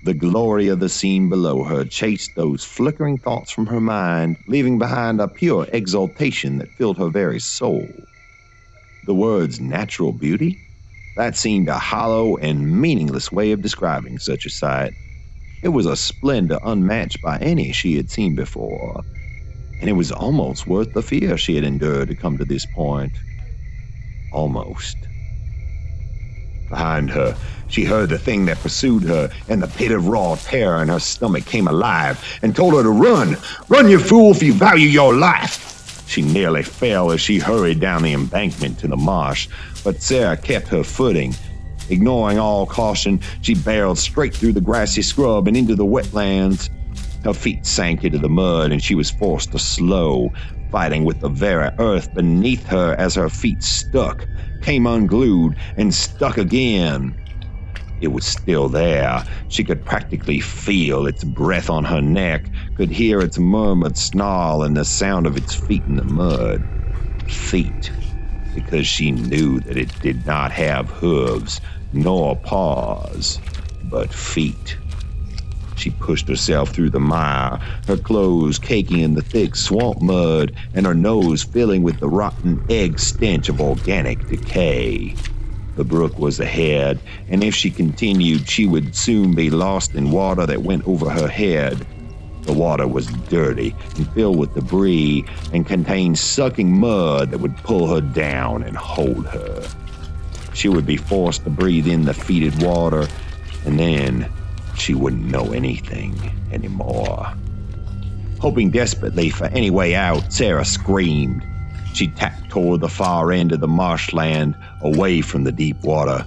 The 0.08 0.14
glory 0.14 0.70
of 0.70 0.80
the 0.80 0.88
scene 0.88 1.28
below 1.28 1.66
her 1.66 1.84
chased 1.84 2.34
those 2.36 2.64
flickering 2.64 3.18
thoughts 3.18 3.52
from 3.52 3.66
her 3.66 3.82
mind, 3.82 4.38
leaving 4.48 4.80
behind 4.80 5.20
a 5.20 5.28
pure 5.28 5.68
exultation 5.74 6.60
that 6.60 6.74
filled 6.78 6.98
her 6.98 7.10
very 7.10 7.42
soul. 7.42 8.08
The 9.06 9.14
words 9.14 9.60
natural 9.60 10.14
beauty? 10.14 10.60
That 11.18 11.36
seemed 11.36 11.68
a 11.68 11.78
hollow 11.78 12.38
and 12.38 12.80
meaningless 12.80 13.34
way 13.34 13.52
of 13.52 13.62
describing 13.62 14.18
such 14.18 14.46
a 14.46 14.50
sight. 14.50 14.94
It 15.62 15.70
was 15.76 15.86
a 15.86 15.98
splendor 15.98 16.60
unmatched 16.64 17.22
by 17.22 17.38
any 17.40 17.74
she 17.74 17.98
had 17.98 18.10
seen 18.10 18.34
before, 18.34 19.04
and 19.82 19.90
it 19.90 19.94
was 19.98 20.14
almost 20.14 20.68
worth 20.68 20.94
the 20.94 21.02
fear 21.04 21.38
she 21.38 21.56
had 21.56 21.66
endured 21.66 22.08
to 22.08 22.16
come 22.16 22.38
to 22.38 22.46
this 22.46 22.66
point. 22.66 23.20
Almost. 24.32 25.10
Behind 26.70 27.10
her, 27.12 27.36
she 27.68 27.84
heard 27.84 28.10
the 28.10 28.18
thing 28.18 28.46
that 28.46 28.60
pursued 28.60 29.04
her, 29.04 29.30
and 29.50 29.62
the 29.62 29.68
pit 29.68 29.92
of 29.92 30.08
raw 30.08 30.36
terror 30.36 30.82
in 30.82 30.90
her 30.90 31.00
stomach 31.00 31.46
came 31.46 31.68
alive 31.68 32.24
and 32.42 32.56
told 32.56 32.74
her 32.74 32.84
to 32.84 32.90
run. 32.90 33.38
Run, 33.70 33.90
you 33.90 34.00
fool, 34.00 34.32
if 34.32 34.44
you 34.44 34.54
value 34.54 34.88
your 34.88 35.14
life. 35.14 36.06
She 36.08 36.22
nearly 36.22 36.64
fell 36.64 37.12
as 37.12 37.22
she 37.22 37.40
hurried 37.40 37.80
down 37.80 38.04
the 38.04 38.14
embankment 38.14 38.80
to 38.80 38.88
the 38.88 38.98
marsh, 38.98 39.48
but 39.84 40.02
Sarah 40.02 40.38
kept 40.38 40.68
her 40.70 40.84
footing 40.84 41.34
Ignoring 41.90 42.38
all 42.38 42.66
caution, 42.66 43.22
she 43.42 43.56
barreled 43.56 43.98
straight 43.98 44.34
through 44.34 44.54
the 44.54 44.62
grassy 44.62 45.02
scrub 45.02 45.48
and 45.48 45.56
into 45.56 45.76
the 45.76 45.86
wetlands. 45.86 46.70
Her 47.24 47.34
feet 47.34 47.66
sank 47.66 48.04
into 48.04 48.18
the 48.18 48.30
mud 48.30 48.72
and 48.72 48.84
she 48.84 48.96
was 48.96 49.10
forced 49.10 49.52
to 49.54 49.60
slow, 49.60 50.32
fighting 50.70 51.06
with 51.06 51.22
the 51.22 51.30
very 51.30 51.72
earth 51.80 52.14
beneath 52.14 52.66
her 52.68 52.96
as 52.98 53.16
her 53.16 53.30
feet 53.30 53.64
stuck, 53.64 54.28
came 54.62 54.86
unglued, 54.86 55.56
and 55.76 55.94
stuck 55.94 56.38
again. 56.38 57.16
It 58.00 58.10
was 58.10 58.26
still 58.26 58.70
there. 58.70 59.24
She 59.50 59.64
could 59.64 59.84
practically 59.84 60.40
feel 60.40 61.08
its 61.08 61.24
breath 61.24 61.70
on 61.70 61.84
her 61.86 62.02
neck, 62.02 62.46
could 62.76 62.92
hear 62.92 63.20
its 63.20 63.40
murmured 63.40 63.98
snarl 63.98 64.64
and 64.64 64.78
the 64.78 64.86
sound 64.86 65.26
of 65.26 65.36
its 65.36 65.56
feet 65.56 65.84
in 65.88 65.96
the 65.96 66.04
mud. 66.04 66.64
Feet, 67.28 67.92
because 68.54 68.88
she 68.88 69.12
knew 69.12 69.60
that 69.62 69.78
it 69.78 70.00
did 70.02 70.26
not 70.26 70.52
have 70.52 70.90
hooves, 70.90 71.60
nor 71.92 72.36
paws, 72.36 73.40
but 73.86 74.14
feet. 74.14 74.78
She 75.78 75.92
pushed 75.92 76.28
herself 76.28 76.72
through 76.72 76.90
the 76.90 77.00
mire, 77.00 77.60
her 77.88 77.98
clothes 77.98 78.58
caking 78.58 79.00
in 79.00 79.14
the 79.14 79.22
thick 79.22 79.56
swamp 79.56 80.02
mud, 80.02 80.52
and 80.74 80.86
her 80.86 80.96
nose 80.96 81.44
filling 81.44 81.84
with 81.84 82.00
the 82.00 82.10
rotten 82.10 82.64
egg 82.70 83.00
stench 83.00 83.48
of 83.48 83.62
organic 83.62 84.28
decay. 84.28 85.14
The 85.76 85.84
brook 85.84 86.18
was 86.18 86.40
ahead, 86.40 87.00
and 87.30 87.44
if 87.44 87.54
she 87.54 87.70
continued, 87.70 88.50
she 88.50 88.66
would 88.66 88.96
soon 88.96 89.36
be 89.36 89.52
lost 89.52 89.94
in 89.94 90.10
water 90.10 90.48
that 90.48 90.64
went 90.64 90.88
over 90.88 91.12
her 91.12 91.28
head. 91.28 91.86
The 92.42 92.54
water 92.54 92.88
was 92.88 93.06
dirty 93.30 93.76
and 93.98 94.10
filled 94.14 94.40
with 94.40 94.56
debris 94.56 95.26
and 95.54 95.68
contained 95.68 96.18
sucking 96.18 96.80
mud 96.80 97.30
that 97.30 97.38
would 97.38 97.56
pull 97.58 97.94
her 97.94 98.02
down 98.02 98.64
and 98.64 98.76
hold 98.76 99.28
her. 99.28 99.68
She 100.56 100.70
would 100.70 100.88
be 100.88 100.98
forced 100.98 101.44
to 101.44 101.52
breathe 101.52 101.88
in 101.88 102.06
the 102.06 102.16
fetid 102.16 102.64
water, 102.64 103.08
and 103.66 103.78
then 103.78 104.28
she 104.80 104.94
wouldn't 104.94 105.26
know 105.26 105.52
anything 105.52 106.32
anymore. 106.52 107.34
Hoping 108.40 108.70
desperately 108.70 109.30
for 109.30 109.46
any 109.46 109.70
way 109.70 109.96
out, 109.96 110.32
Sarah 110.32 110.66
screamed. 110.66 111.44
She 111.94 112.08
tacked 112.08 112.50
toward 112.50 112.82
the 112.82 112.90
far 112.90 113.32
end 113.32 113.52
of 113.52 113.60
the 113.60 113.68
marshland, 113.68 114.56
away 114.82 115.22
from 115.22 115.44
the 115.44 115.52
deep 115.52 115.82
water. 115.84 116.26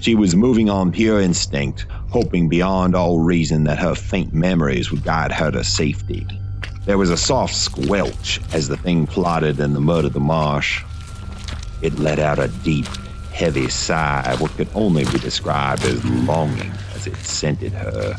She 0.00 0.14
was 0.14 0.34
moving 0.34 0.68
on 0.68 0.92
pure 0.92 1.20
instinct, 1.20 1.86
hoping 2.10 2.48
beyond 2.48 2.96
all 2.96 3.20
reason 3.20 3.64
that 3.64 3.78
her 3.78 3.94
faint 3.94 4.34
memories 4.34 4.90
would 4.90 5.04
guide 5.04 5.32
her 5.32 5.50
to 5.52 5.62
safety. 5.62 6.26
There 6.84 6.98
was 6.98 7.10
a 7.10 7.16
soft 7.16 7.54
squelch 7.54 8.40
as 8.52 8.68
the 8.68 8.76
thing 8.76 9.06
plodded 9.06 9.60
in 9.60 9.72
the 9.72 9.80
mud 9.80 10.04
of 10.04 10.12
the 10.12 10.20
marsh. 10.20 10.82
It 11.80 11.98
let 11.98 12.18
out 12.18 12.38
a 12.38 12.48
deep, 12.48 12.86
heavy 13.32 13.68
sigh, 13.68 14.36
what 14.38 14.50
could 14.56 14.68
only 14.74 15.04
be 15.04 15.18
described 15.18 15.84
as 15.84 16.04
longing 16.04 16.72
as 17.06 17.12
it 17.12 17.24
scented 17.24 17.72
her. 17.72 18.16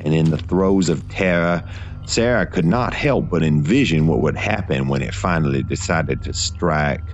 And 0.00 0.14
in 0.14 0.30
the 0.30 0.38
throes 0.38 0.88
of 0.88 1.08
terror, 1.08 1.62
Sarah 2.06 2.46
could 2.46 2.64
not 2.64 2.94
help 2.94 3.30
but 3.30 3.42
envision 3.42 4.06
what 4.06 4.20
would 4.20 4.36
happen 4.36 4.88
when 4.88 5.02
it 5.02 5.14
finally 5.14 5.62
decided 5.62 6.22
to 6.22 6.32
strike. 6.32 7.04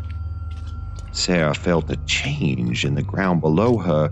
Sarah 1.12 1.54
felt 1.54 1.90
a 1.90 1.96
change 2.06 2.84
in 2.84 2.94
the 2.94 3.02
ground 3.02 3.40
below 3.40 3.78
her. 3.78 4.10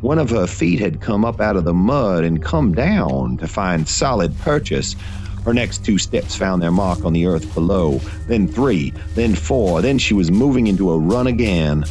One 0.00 0.18
of 0.18 0.30
her 0.30 0.46
feet 0.46 0.80
had 0.80 1.00
come 1.00 1.24
up 1.24 1.40
out 1.40 1.56
of 1.56 1.64
the 1.64 1.74
mud 1.74 2.24
and 2.24 2.42
come 2.42 2.74
down 2.74 3.38
to 3.38 3.48
find 3.48 3.88
solid 3.88 4.36
purchase. 4.40 4.96
Her 5.44 5.54
next 5.54 5.84
two 5.84 5.96
steps 5.96 6.34
found 6.34 6.60
their 6.60 6.72
mark 6.72 7.04
on 7.04 7.12
the 7.12 7.26
earth 7.26 7.54
below, 7.54 7.98
then 8.26 8.48
three, 8.48 8.92
then 9.14 9.34
four, 9.34 9.80
then 9.80 9.98
she 9.98 10.12
was 10.12 10.30
moving 10.30 10.66
into 10.66 10.90
a 10.90 10.98
run 10.98 11.26
again 11.26 11.84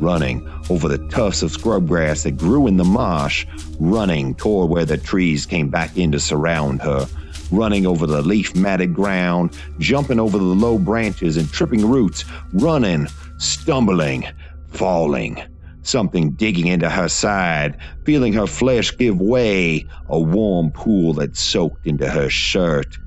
running 0.00 0.46
over 0.70 0.88
the 0.88 0.98
tufts 1.08 1.42
of 1.42 1.50
scrub 1.50 1.86
grass 1.86 2.22
that 2.22 2.36
grew 2.36 2.66
in 2.66 2.76
the 2.76 2.84
marsh, 2.84 3.46
running 3.78 4.34
toward 4.34 4.70
where 4.70 4.84
the 4.84 4.96
trees 4.96 5.46
came 5.46 5.68
back 5.68 5.96
in 5.96 6.12
to 6.12 6.20
surround 6.20 6.82
her, 6.82 7.06
running 7.50 7.86
over 7.86 8.06
the 8.06 8.22
leaf 8.22 8.54
matted 8.54 8.94
ground, 8.94 9.56
jumping 9.78 10.18
over 10.18 10.38
the 10.38 10.44
low 10.44 10.78
branches 10.78 11.36
and 11.36 11.50
tripping 11.52 11.88
roots, 11.88 12.24
running, 12.52 13.06
stumbling, 13.38 14.26
falling. 14.68 15.40
Something 15.82 16.32
digging 16.32 16.66
into 16.66 16.90
her 16.90 17.08
side, 17.08 17.78
feeling 18.04 18.32
her 18.32 18.48
flesh 18.48 18.96
give 18.96 19.20
way, 19.20 19.86
a 20.08 20.18
warm 20.18 20.72
pool 20.72 21.12
that 21.14 21.36
soaked 21.36 21.86
into 21.86 22.08
her 22.10 22.28
shirt. 22.28 22.98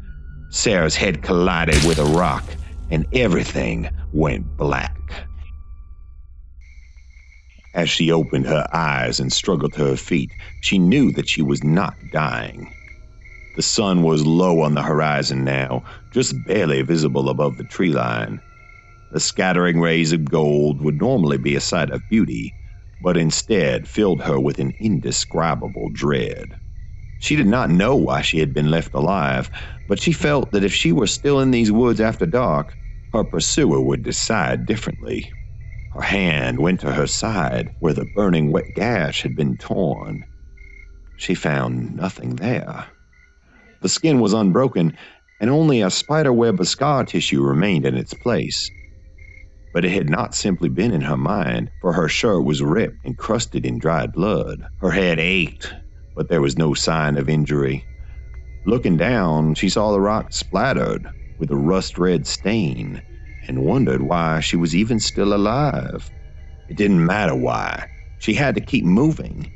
Sarah's 0.49 0.95
head 0.95 1.21
collided 1.21 1.83
with 1.83 1.99
a 1.99 2.05
rock, 2.05 2.45
and 2.89 3.05
everything 3.13 3.89
went 4.13 4.45
black. 4.55 5.27
As 7.73 7.89
she 7.89 8.11
opened 8.11 8.47
her 8.47 8.67
eyes 8.73 9.19
and 9.19 9.31
struggled 9.31 9.73
to 9.73 9.85
her 9.85 9.95
feet, 9.97 10.35
she 10.59 10.79
knew 10.79 11.11
that 11.11 11.29
she 11.29 11.41
was 11.41 11.63
not 11.63 12.09
dying. 12.09 12.73
The 13.55 13.61
sun 13.61 14.03
was 14.03 14.25
low 14.25 14.61
on 14.61 14.75
the 14.75 14.83
horizon 14.83 15.43
now, 15.43 15.83
just 16.11 16.43
barely 16.43 16.81
visible 16.83 17.29
above 17.29 17.57
the 17.57 17.65
tree 17.65 17.91
line. 17.93 18.41
The 19.11 19.19
scattering 19.19 19.79
rays 19.81 20.13
of 20.13 20.25
gold 20.25 20.81
would 20.81 20.99
normally 21.01 21.37
be 21.37 21.55
a 21.55 21.61
sight 21.61 21.91
of 21.91 22.07
beauty, 22.09 22.55
but 23.01 23.17
instead 23.17 23.87
filled 23.87 24.23
her 24.23 24.39
with 24.39 24.59
an 24.59 24.73
indescribable 24.79 25.89
dread. 25.91 26.57
She 27.19 27.35
did 27.35 27.47
not 27.47 27.69
know 27.69 27.95
why 27.95 28.21
she 28.21 28.39
had 28.39 28.53
been 28.53 28.71
left 28.71 28.93
alive, 28.93 29.49
but 29.87 30.01
she 30.01 30.11
felt 30.11 30.51
that 30.51 30.63
if 30.63 30.73
she 30.73 30.91
were 30.91 31.07
still 31.07 31.39
in 31.39 31.51
these 31.51 31.71
woods 31.71 32.01
after 32.01 32.25
dark, 32.25 32.75
her 33.13 33.23
pursuer 33.23 33.81
would 33.81 34.03
decide 34.03 34.65
differently. 34.65 35.31
Her 35.93 36.01
hand 36.01 36.59
went 36.59 36.81
to 36.81 36.93
her 36.93 37.07
side 37.07 37.71
where 37.79 37.93
the 37.95 38.05
burning 38.05 38.51
wet 38.51 38.75
gash 38.75 39.23
had 39.23 39.35
been 39.35 39.57
torn. 39.57 40.23
She 41.17 41.33
found 41.33 41.95
nothing 41.95 42.35
there. 42.35 42.85
The 43.81 43.89
skin 43.89 44.19
was 44.19 44.33
unbroken, 44.33 44.95
and 45.41 45.49
only 45.49 45.81
a 45.81 45.89
spider 45.89 46.31
web 46.31 46.59
of 46.59 46.67
scar 46.67 47.05
tissue 47.05 47.41
remained 47.41 47.85
in 47.85 47.95
its 47.95 48.13
place. 48.13 48.69
But 49.73 49.83
it 49.85 49.91
had 49.91 50.09
not 50.09 50.35
simply 50.35 50.69
been 50.69 50.91
in 50.93 51.01
her 51.01 51.17
mind, 51.17 51.71
for 51.81 51.93
her 51.93 52.07
shirt 52.07 52.43
was 52.45 52.61
ripped 52.61 53.03
and 53.03 53.17
crusted 53.17 53.65
in 53.65 53.79
dried 53.79 54.13
blood. 54.13 54.63
Her 54.81 54.91
head 54.91 55.19
ached, 55.19 55.73
but 56.15 56.29
there 56.29 56.41
was 56.41 56.57
no 56.57 56.73
sign 56.75 57.17
of 57.17 57.29
injury. 57.29 57.83
Looking 58.65 58.97
down, 58.97 59.55
she 59.55 59.69
saw 59.69 59.91
the 59.91 60.01
rock 60.01 60.33
splattered 60.33 61.09
with 61.39 61.49
a 61.51 61.57
rust 61.57 61.97
red 61.97 62.27
stain 62.27 63.01
and 63.49 63.65
wondered 63.65 64.03
why 64.03 64.41
she 64.41 64.57
was 64.57 64.75
even 64.77 65.01
still 65.01 65.35
alive. 65.35 66.11
It 66.69 66.77
didn't 66.77 67.05
matter 67.05 67.35
why. 67.35 67.87
She 68.19 68.35
had 68.35 68.55
to 68.55 68.61
keep 68.61 68.85
moving. 68.85 69.51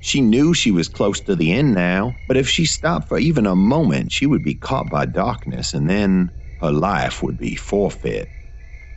She 0.00 0.20
knew 0.22 0.54
she 0.54 0.72
was 0.72 0.88
close 0.88 1.20
to 1.22 1.36
the 1.36 1.52
end 1.52 1.74
now, 1.74 2.18
but 2.28 2.36
if 2.38 2.48
she 2.48 2.66
stopped 2.66 3.08
for 3.08 3.18
even 3.18 3.46
a 3.46 3.56
moment, 3.56 4.12
she 4.12 4.26
would 4.26 4.42
be 4.42 4.54
caught 4.54 4.90
by 4.90 5.06
darkness 5.06 5.74
and 5.74 5.90
then 5.90 6.32
her 6.60 6.72
life 6.72 7.22
would 7.22 7.38
be 7.38 7.56
forfeit. 7.56 8.32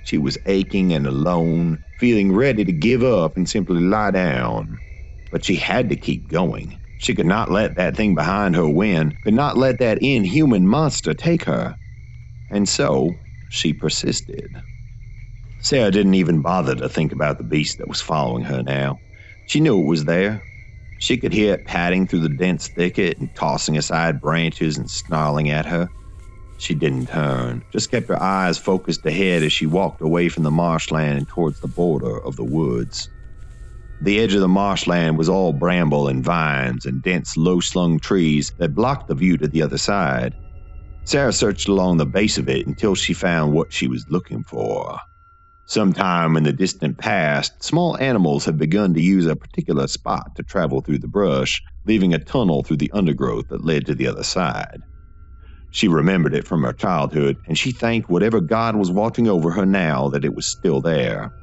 She 0.04 0.18
was 0.18 0.38
aching 0.46 0.94
and 0.94 1.08
alone, 1.08 1.84
feeling 1.98 2.34
ready 2.34 2.66
to 2.66 2.74
give 2.74 3.04
up 3.04 3.38
and 3.38 3.50
simply 3.50 3.82
lie 3.82 4.12
down. 4.12 4.80
But 5.32 5.46
she 5.46 5.56
had 5.58 5.90
to 5.90 5.98
keep 5.98 6.30
going. 6.30 6.82
She 6.98 7.16
could 7.16 7.28
not 7.28 7.52
let 7.52 7.76
that 7.78 7.98
thing 7.98 8.16
behind 8.16 8.56
her 8.56 8.70
win, 8.70 9.18
could 9.22 9.36
not 9.36 9.58
let 9.58 9.80
that 9.80 10.00
inhuman 10.02 10.68
monster 10.68 11.14
take 11.14 11.46
her. 11.46 11.78
And 12.50 12.70
so 12.70 13.20
she 13.50 13.74
persisted. 13.74 14.56
Sarah 15.60 15.92
didn't 15.92 16.16
even 16.16 16.42
bother 16.42 16.76
to 16.76 16.90
think 16.90 17.12
about 17.12 17.38
the 17.38 17.44
beast 17.44 17.80
that 17.80 17.90
was 17.90 18.02
following 18.02 18.46
her 18.46 18.64
now. 18.64 19.02
She 19.46 19.60
knew 19.60 19.80
it 19.82 19.88
was 19.88 20.06
there. 20.06 20.46
She 21.00 21.18
could 21.18 21.34
hear 21.34 21.56
it 21.56 21.66
padding 21.66 22.08
through 22.08 22.22
the 22.22 22.30
dense 22.30 22.70
thicket 22.70 23.20
and 23.20 23.34
tossing 23.36 23.78
aside 23.78 24.22
branches 24.22 24.78
and 24.78 24.90
snarling 24.90 25.50
at 25.50 25.66
her. 25.68 25.90
She 26.58 26.76
didn't 26.76 27.08
turn, 27.08 27.64
just 27.72 27.92
kept 27.92 28.10
her 28.10 28.22
eyes 28.22 28.58
focused 28.58 29.06
ahead 29.06 29.44
as 29.44 29.54
she 29.54 29.66
walked 29.66 30.02
away 30.02 30.30
from 30.30 30.44
the 30.44 30.52
marshland 30.52 31.18
and 31.18 31.28
towards 31.28 31.60
the 31.60 31.70
border 31.70 32.20
of 32.26 32.36
the 32.38 32.46
woods. 32.46 33.10
The 34.02 34.20
edge 34.20 34.34
of 34.36 34.42
the 34.42 34.48
marshland 34.50 35.18
was 35.18 35.30
all 35.30 35.54
bramble 35.54 36.08
and 36.08 36.24
vines 36.24 36.86
and 36.86 37.02
dense, 37.02 37.38
low 37.38 37.62
slung 37.62 38.00
trees 38.00 38.54
that 38.60 38.76
blocked 38.76 39.08
the 39.08 39.16
view 39.16 39.38
to 39.38 39.48
the 39.48 39.64
other 39.64 39.78
side. 39.80 40.36
Sarah 41.10 41.34
searched 41.34 41.68
along 41.68 41.98
the 41.98 42.06
base 42.06 42.38
of 42.38 42.48
it 42.48 42.68
until 42.68 42.94
she 42.94 43.16
found 43.16 43.52
what 43.52 43.74
she 43.74 43.88
was 43.88 44.06
looking 44.12 44.44
for. 44.44 45.00
Sometime 45.66 46.38
in 46.38 46.44
the 46.44 46.54
distant 46.54 47.00
past, 47.00 47.64
small 47.64 47.98
animals 47.98 48.46
had 48.46 48.60
begun 48.60 48.94
to 48.94 49.02
use 49.02 49.26
a 49.26 49.36
particular 49.36 49.88
spot 49.88 50.36
to 50.36 50.44
travel 50.44 50.82
through 50.82 51.00
the 51.00 51.08
brush, 51.08 51.64
leaving 51.84 52.14
a 52.14 52.24
tunnel 52.24 52.62
through 52.62 52.78
the 52.78 52.92
undergrowth 52.92 53.48
that 53.48 53.66
led 53.66 53.88
to 53.88 53.96
the 53.96 54.06
other 54.06 54.22
side. 54.22 54.82
She 55.72 55.88
remembered 55.88 56.36
it 56.36 56.46
from 56.46 56.62
her 56.62 56.74
childhood, 56.74 57.38
and 57.48 57.58
she 57.58 57.72
thanked 57.72 58.08
whatever 58.12 58.40
God 58.40 58.76
was 58.76 58.92
watching 58.92 59.28
over 59.28 59.50
her 59.50 59.66
now 59.66 60.10
that 60.10 60.24
it 60.24 60.36
was 60.36 60.46
still 60.46 60.80
there. 60.80 61.34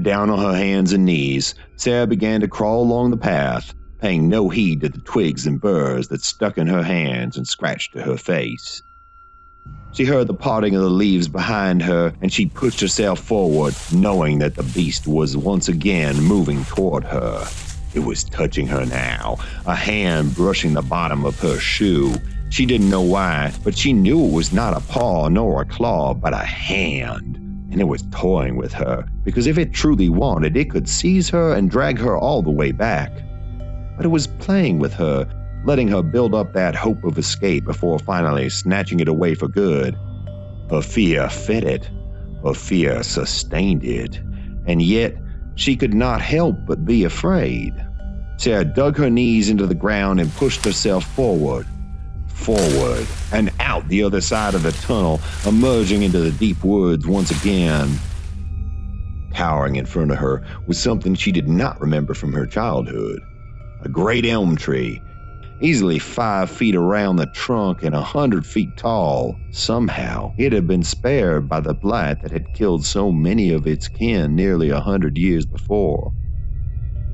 Down 0.00 0.30
on 0.30 0.38
her 0.38 0.56
hands 0.56 0.92
and 0.92 1.04
knees, 1.04 1.56
Sarah 1.76 2.06
began 2.06 2.40
to 2.42 2.46
crawl 2.46 2.84
along 2.84 3.10
the 3.10 3.16
path, 3.16 3.74
paying 4.00 4.28
no 4.28 4.48
heed 4.48 4.82
to 4.82 4.88
the 4.88 5.00
twigs 5.00 5.44
and 5.44 5.60
burrs 5.60 6.06
that 6.06 6.22
stuck 6.22 6.56
in 6.56 6.68
her 6.68 6.84
hands 6.84 7.36
and 7.36 7.48
scratched 7.48 7.96
at 7.96 8.06
her 8.06 8.16
face. 8.16 8.80
She 9.92 10.04
heard 10.04 10.26
the 10.26 10.34
parting 10.34 10.74
of 10.74 10.82
the 10.82 10.90
leaves 10.90 11.28
behind 11.28 11.82
her, 11.82 12.12
and 12.20 12.32
she 12.32 12.46
pushed 12.46 12.80
herself 12.80 13.18
forward, 13.20 13.74
knowing 13.92 14.38
that 14.38 14.54
the 14.54 14.62
beast 14.62 15.06
was 15.06 15.36
once 15.36 15.68
again 15.68 16.20
moving 16.20 16.64
toward 16.64 17.04
her. 17.04 17.46
It 17.94 18.00
was 18.00 18.24
touching 18.24 18.66
her 18.68 18.84
now, 18.86 19.38
a 19.66 19.74
hand 19.74 20.34
brushing 20.34 20.74
the 20.74 20.82
bottom 20.82 21.24
of 21.24 21.40
her 21.40 21.58
shoe, 21.58 22.14
she 22.50 22.64
didn't 22.64 22.88
know 22.88 23.02
why, 23.02 23.52
but 23.62 23.76
she 23.76 23.92
knew 23.92 24.24
it 24.24 24.32
was 24.32 24.52
not 24.52 24.76
a 24.76 24.80
paw 24.80 25.28
nor 25.28 25.60
a 25.60 25.66
claw, 25.66 26.14
but 26.14 26.32
a 26.32 26.38
hand. 26.38 27.36
And 27.70 27.80
it 27.80 27.84
was 27.84 28.04
toying 28.10 28.56
with 28.56 28.72
her, 28.72 29.06
because 29.22 29.46
if 29.46 29.58
it 29.58 29.74
truly 29.74 30.08
wanted, 30.08 30.56
it 30.56 30.70
could 30.70 30.88
seize 30.88 31.28
her 31.28 31.52
and 31.52 31.70
drag 31.70 31.98
her 31.98 32.16
all 32.16 32.42
the 32.42 32.50
way 32.50 32.72
back. 32.72 33.12
But 33.96 34.06
it 34.06 34.08
was 34.08 34.26
playing 34.26 34.78
with 34.78 34.94
her, 34.94 35.28
letting 35.68 35.88
her 35.88 36.02
build 36.02 36.34
up 36.34 36.54
that 36.54 36.74
hope 36.74 37.04
of 37.04 37.18
escape 37.18 37.62
before 37.62 37.98
finally 37.98 38.48
snatching 38.48 39.00
it 39.00 39.08
away 39.08 39.34
for 39.34 39.48
good. 39.48 39.94
Her 40.70 40.80
fear 40.80 41.28
fed 41.28 41.62
it, 41.62 41.90
her 42.42 42.54
fear 42.54 43.02
sustained 43.02 43.84
it, 43.84 44.18
and 44.66 44.80
yet 44.80 45.14
she 45.56 45.76
could 45.76 45.92
not 45.92 46.22
help 46.22 46.56
but 46.66 46.86
be 46.86 47.04
afraid. 47.04 47.74
Sarah 48.38 48.64
dug 48.64 48.96
her 48.96 49.10
knees 49.10 49.50
into 49.50 49.66
the 49.66 49.74
ground 49.74 50.20
and 50.20 50.32
pushed 50.36 50.64
herself 50.64 51.04
forward 51.14 51.66
forward 52.28 53.04
and 53.32 53.50
out 53.58 53.86
the 53.88 54.02
other 54.02 54.20
side 54.20 54.54
of 54.54 54.62
the 54.62 54.70
tunnel, 54.70 55.20
emerging 55.44 56.02
into 56.02 56.20
the 56.20 56.30
deep 56.30 56.62
woods 56.64 57.06
once 57.06 57.30
again. 57.42 57.98
Towering 59.34 59.76
in 59.76 59.84
front 59.84 60.12
of 60.12 60.18
her 60.18 60.46
was 60.66 60.78
something 60.78 61.14
she 61.14 61.32
did 61.32 61.48
not 61.48 61.80
remember 61.80 62.14
from 62.14 62.32
her 62.32 62.46
childhood 62.46 63.20
a 63.82 63.88
great 63.88 64.26
elm 64.26 64.56
tree, 64.56 65.00
easily 65.60 65.98
five 65.98 66.50
feet 66.50 66.74
around 66.74 67.16
the 67.16 67.26
trunk 67.26 67.82
and 67.82 67.94
a 67.94 68.02
hundred 68.02 68.46
feet 68.46 68.76
tall. 68.76 69.38
Somehow, 69.50 70.32
it 70.38 70.52
had 70.52 70.66
been 70.66 70.82
spared 70.82 71.48
by 71.48 71.60
the 71.60 71.74
blight 71.74 72.20
that 72.22 72.30
had 72.30 72.52
killed 72.54 72.84
so 72.84 73.10
many 73.10 73.52
of 73.52 73.66
its 73.66 73.88
kin 73.88 74.34
nearly 74.34 74.70
a 74.70 74.80
hundred 74.80 75.18
years 75.18 75.46
before. 75.46 76.12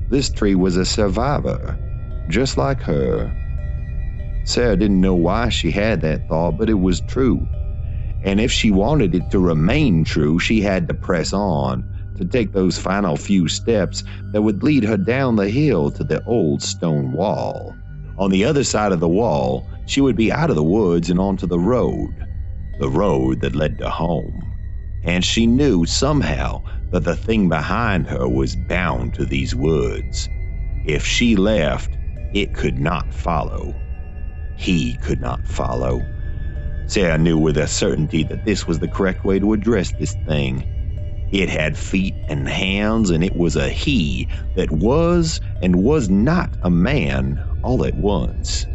This 0.09 0.29
tree 0.29 0.55
was 0.55 0.77
a 0.77 0.85
survivor, 0.85 1.77
just 2.29 2.57
like 2.57 2.81
her. 2.81 3.33
Sarah 4.43 4.77
didn't 4.77 5.01
know 5.01 5.15
why 5.15 5.49
she 5.49 5.71
had 5.71 6.01
that 6.01 6.27
thought, 6.27 6.57
but 6.59 6.69
it 6.69 6.79
was 6.79 7.01
true. 7.01 7.47
And 8.23 8.39
if 8.39 8.51
she 8.51 8.69
wanted 8.71 9.15
it 9.15 9.31
to 9.31 9.39
remain 9.39 10.03
true, 10.03 10.37
she 10.37 10.61
had 10.61 10.87
to 10.87 10.93
press 10.93 11.33
on, 11.33 11.83
to 12.17 12.25
take 12.25 12.53
those 12.53 12.77
final 12.77 13.17
few 13.17 13.47
steps 13.47 14.03
that 14.31 14.43
would 14.43 14.63
lead 14.63 14.83
her 14.83 14.97
down 14.97 15.35
the 15.35 15.49
hill 15.49 15.89
to 15.91 16.03
the 16.03 16.23
old 16.25 16.61
stone 16.61 17.11
wall. 17.11 17.75
On 18.17 18.31
the 18.31 18.45
other 18.45 18.63
side 18.63 18.91
of 18.91 18.99
the 18.99 19.07
wall, 19.09 19.67
she 19.87 20.01
would 20.01 20.15
be 20.15 20.31
out 20.31 20.49
of 20.49 20.55
the 20.55 20.63
woods 20.63 21.09
and 21.09 21.19
onto 21.19 21.47
the 21.47 21.59
road, 21.59 22.13
the 22.79 22.89
road 22.89 23.41
that 23.41 23.55
led 23.55 23.77
to 23.79 23.89
home. 23.89 24.53
And 25.03 25.23
she 25.23 25.45
knew 25.45 25.85
somehow 25.85 26.63
that 26.91 27.03
the 27.03 27.15
thing 27.15 27.49
behind 27.49 28.07
her 28.07 28.27
was 28.27 28.55
bound 28.55 29.13
to 29.15 29.25
these 29.25 29.53
woods. 29.55 30.29
If 30.85 31.05
she 31.05 31.35
left, 31.35 31.97
it 32.33 32.53
could 32.53 32.79
not 32.79 33.13
follow 33.13 33.75
he 34.57 34.93
could 34.95 35.21
not 35.21 35.45
follow. 35.47 36.01
Sarah 36.87 37.17
knew 37.17 37.37
with 37.37 37.57
a 37.57 37.67
certainty 37.67 38.23
that 38.23 38.45
this 38.45 38.67
was 38.67 38.79
the 38.79 38.87
correct 38.87 39.25
way 39.25 39.39
to 39.39 39.53
address 39.53 39.91
this 39.99 40.13
thing. 40.25 40.65
It 41.31 41.49
had 41.49 41.77
feet 41.77 42.15
and 42.29 42.47
hands, 42.47 43.09
and 43.09 43.23
it 43.23 43.35
was 43.35 43.55
a 43.55 43.69
he 43.69 44.27
that 44.55 44.71
was 44.71 45.41
and 45.61 45.83
was 45.83 46.09
not 46.09 46.55
a 46.61 46.69
man 46.69 47.43
all 47.65 47.83
at 47.83 47.95
once. 47.95 48.67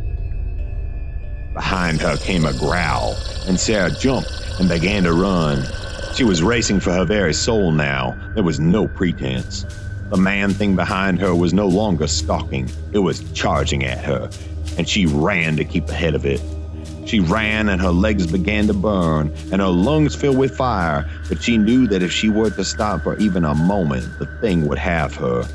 Behind 1.54 2.00
her 2.00 2.16
came 2.16 2.44
a 2.44 2.52
growl, 2.52 3.16
and 3.46 3.58
Sarah 3.58 3.90
jumped 3.90 4.30
and 4.58 4.68
began 4.68 5.04
to 5.04 5.12
run. 5.12 5.64
She 6.14 6.24
was 6.24 6.42
racing 6.42 6.80
for 6.80 6.92
her 6.92 7.04
very 7.04 7.32
soul 7.32 7.70
now. 7.70 8.18
There 8.34 8.42
was 8.42 8.58
no 8.58 8.88
pretense. 8.88 9.64
The 10.10 10.16
man 10.16 10.52
thing 10.52 10.74
behind 10.74 11.20
her 11.20 11.34
was 11.34 11.54
no 11.54 11.68
longer 11.68 12.08
stalking, 12.08 12.68
it 12.92 12.98
was 12.98 13.22
charging 13.32 13.84
at 13.84 14.04
her, 14.04 14.28
and 14.76 14.88
she 14.88 15.06
ran 15.06 15.56
to 15.56 15.64
keep 15.64 15.88
ahead 15.88 16.16
of 16.16 16.26
it. 16.26 16.40
She 17.06 17.20
ran 17.20 17.68
and 17.68 17.80
her 17.80 17.90
legs 17.92 18.26
began 18.26 18.66
to 18.66 18.74
burn 18.74 19.32
and 19.52 19.60
her 19.60 19.68
lungs 19.68 20.14
filled 20.16 20.36
with 20.36 20.56
fire, 20.56 21.08
but 21.28 21.42
she 21.42 21.58
knew 21.58 21.86
that 21.88 22.02
if 22.02 22.12
she 22.12 22.28
were 22.28 22.50
to 22.50 22.64
stop 22.64 23.02
for 23.02 23.16
even 23.18 23.44
a 23.44 23.54
moment, 23.54 24.18
the 24.18 24.26
thing 24.40 24.66
would 24.66 24.78
have 24.78 25.14
her. 25.14 25.48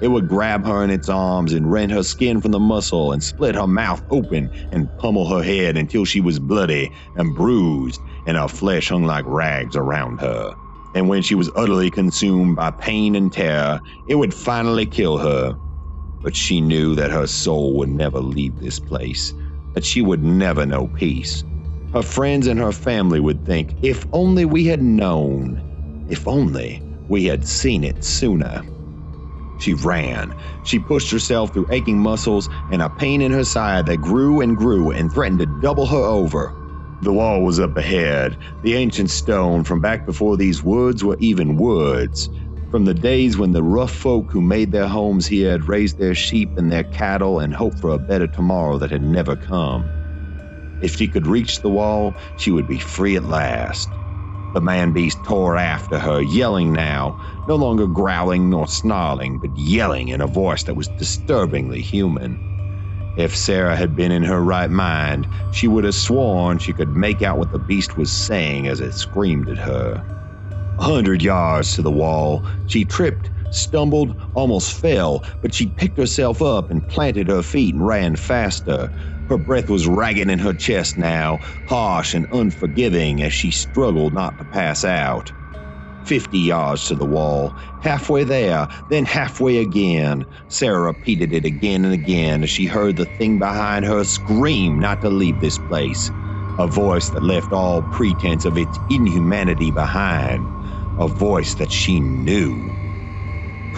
It 0.00 0.08
would 0.08 0.28
grab 0.28 0.66
her 0.66 0.84
in 0.84 0.90
its 0.90 1.08
arms 1.08 1.52
and 1.52 1.70
rend 1.70 1.92
her 1.92 2.02
skin 2.04 2.40
from 2.40 2.52
the 2.52 2.60
muscle 2.60 3.12
and 3.12 3.22
split 3.22 3.54
her 3.56 3.66
mouth 3.66 4.02
open 4.10 4.50
and 4.72 4.94
pummel 4.98 5.28
her 5.28 5.42
head 5.42 5.76
until 5.76 6.04
she 6.04 6.20
was 6.20 6.38
bloody 6.40 6.92
and 7.16 7.34
bruised 7.34 8.02
and 8.26 8.36
her 8.36 8.48
flesh 8.48 8.88
hung 8.90 9.04
like 9.04 9.24
rags 9.26 9.76
around 9.76 10.20
her. 10.20 10.54
And 10.94 11.08
when 11.08 11.22
she 11.22 11.34
was 11.36 11.50
utterly 11.56 11.90
consumed 11.90 12.56
by 12.56 12.72
pain 12.72 13.14
and 13.16 13.32
terror, 13.32 13.80
it 14.06 14.16
would 14.16 14.34
finally 14.34 14.86
kill 14.86 15.18
her 15.18 15.54
but 16.22 16.36
she 16.36 16.60
knew 16.60 16.94
that 16.96 17.10
her 17.12 17.26
soul 17.26 17.76
would 17.78 17.88
never 17.90 18.20
leave 18.20 18.58
this 18.58 18.80
place. 18.80 19.34
that 19.74 19.84
she 19.84 20.02
would 20.02 20.24
never 20.24 20.66
know 20.66 20.88
peace. 20.88 21.44
Her 21.92 22.02
friends 22.02 22.48
and 22.48 22.58
her 22.60 22.72
family 22.72 23.20
would 23.20 23.44
think, 23.44 23.76
if 23.82 24.06
only 24.12 24.44
we 24.44 24.64
had 24.66 24.82
known, 24.82 25.62
if 26.08 26.26
only 26.28 26.82
we 27.08 27.24
had 27.26 27.46
seen 27.46 27.84
it 27.84 28.04
sooner. 28.04 28.64
She 29.60 29.74
ran. 29.74 30.34
She 30.62 30.78
pushed 30.80 31.10
herself 31.12 31.52
through 31.52 31.66
aching 31.70 32.00
muscles 32.00 32.48
and 32.68 32.82
a 32.82 32.90
pain 32.90 33.20
in 33.22 33.32
her 33.32 33.44
side 33.44 33.86
that 33.86 33.98
grew 34.00 34.40
and 34.40 34.56
grew 34.56 34.90
and 34.90 35.12
threatened 35.12 35.40
to 35.40 35.46
double 35.46 35.86
her 35.88 35.98
over. 35.98 36.54
The 37.02 37.12
wall 37.12 37.44
was 37.44 37.60
up 37.60 37.76
ahead, 37.76 38.38
the 38.62 38.74
ancient 38.74 39.10
stone 39.10 39.64
from 39.64 39.80
back 39.82 40.06
before 40.06 40.38
these 40.38 40.64
woods 40.64 41.04
were 41.04 41.18
even 41.20 41.56
woods, 41.58 42.30
from 42.70 42.86
the 42.86 42.94
days 42.94 43.38
when 43.38 43.52
the 43.52 43.62
rough 43.62 43.92
folk 43.92 44.32
who 44.32 44.40
made 44.42 44.72
their 44.72 44.88
homes 44.88 45.28
here 45.28 45.52
had 45.52 45.68
raised 45.68 45.98
their 45.98 46.14
sheep 46.16 46.52
and 46.56 46.72
their 46.72 46.84
cattle 46.84 47.38
and 47.40 47.54
hoped 47.54 47.80
for 47.80 47.90
a 47.90 47.98
better 48.00 48.28
tomorrow 48.28 48.78
that 48.78 48.90
had 48.92 49.02
never 49.02 49.36
come. 49.36 49.92
If 50.80 50.96
she 50.96 51.08
could 51.08 51.26
reach 51.26 51.60
the 51.62 51.70
wall, 51.70 52.18
she 52.36 52.50
would 52.50 52.68
be 52.68 52.78
free 52.78 53.16
at 53.16 53.24
last. 53.24 53.98
The 54.52 54.60
man 54.60 54.92
beast 54.92 55.18
tore 55.24 55.56
after 55.56 56.00
her, 56.00 56.20
yelling 56.20 56.72
now, 56.72 57.16
no 57.46 57.54
longer 57.54 57.86
growling 57.86 58.50
nor 58.50 58.66
snarling, 58.66 59.38
but 59.38 59.56
yelling 59.56 60.08
in 60.08 60.20
a 60.20 60.26
voice 60.26 60.64
that 60.64 60.74
was 60.74 60.88
disturbingly 60.98 61.82
human. 61.82 62.38
If 63.16 63.36
Sarah 63.36 63.76
had 63.76 63.94
been 63.94 64.10
in 64.10 64.24
her 64.24 64.40
right 64.42 64.70
mind, 64.70 65.28
she 65.52 65.68
would 65.68 65.84
have 65.84 65.94
sworn 65.94 66.58
she 66.58 66.72
could 66.72 66.96
make 66.96 67.22
out 67.22 67.38
what 67.38 67.52
the 67.52 67.60
beast 67.60 67.96
was 67.96 68.12
saying 68.12 68.66
as 68.66 68.80
it 68.80 68.94
screamed 68.94 69.48
at 69.48 69.58
her. 69.58 70.02
A 70.78 70.84
hundred 70.84 71.22
yards 71.22 71.72
to 71.74 71.82
the 71.82 71.90
wall, 71.92 72.44
she 72.66 72.84
tripped, 72.84 73.30
stumbled, 73.52 74.14
almost 74.34 74.72
fell, 74.72 75.24
but 75.42 75.54
she 75.54 75.68
picked 75.68 75.98
herself 75.98 76.42
up 76.42 76.70
and 76.70 76.88
planted 76.88 77.28
her 77.28 77.42
feet 77.42 77.74
and 77.74 77.86
ran 77.86 78.16
faster. 78.16 78.90
Her 79.30 79.38
breath 79.38 79.70
was 79.70 79.86
ragged 79.86 80.28
in 80.28 80.40
her 80.40 80.52
chest 80.52 80.98
now, 80.98 81.38
harsh 81.68 82.14
and 82.14 82.26
unforgiving 82.32 83.22
as 83.22 83.32
she 83.32 83.52
struggled 83.52 84.12
not 84.12 84.36
to 84.38 84.44
pass 84.44 84.84
out. 84.84 85.32
Fifty 86.04 86.40
yards 86.40 86.86
to 86.86 86.96
the 86.96 87.06
wall, 87.06 87.56
halfway 87.80 88.24
there, 88.24 88.66
then 88.88 89.04
halfway 89.04 89.58
again. 89.58 90.26
Sarah 90.48 90.80
repeated 90.82 91.32
it 91.32 91.44
again 91.44 91.84
and 91.84 91.94
again 91.94 92.42
as 92.42 92.50
she 92.50 92.66
heard 92.66 92.96
the 92.96 93.06
thing 93.06 93.38
behind 93.38 93.84
her 93.84 94.02
scream 94.02 94.80
not 94.80 95.00
to 95.02 95.10
leave 95.10 95.38
this 95.38 95.58
place. 95.58 96.10
A 96.58 96.66
voice 96.66 97.10
that 97.10 97.22
left 97.22 97.52
all 97.52 97.82
pretense 97.82 98.44
of 98.44 98.58
its 98.58 98.76
inhumanity 98.88 99.70
behind. 99.70 100.48
A 100.98 101.06
voice 101.06 101.54
that 101.54 101.70
she 101.70 102.00
knew. 102.00 102.79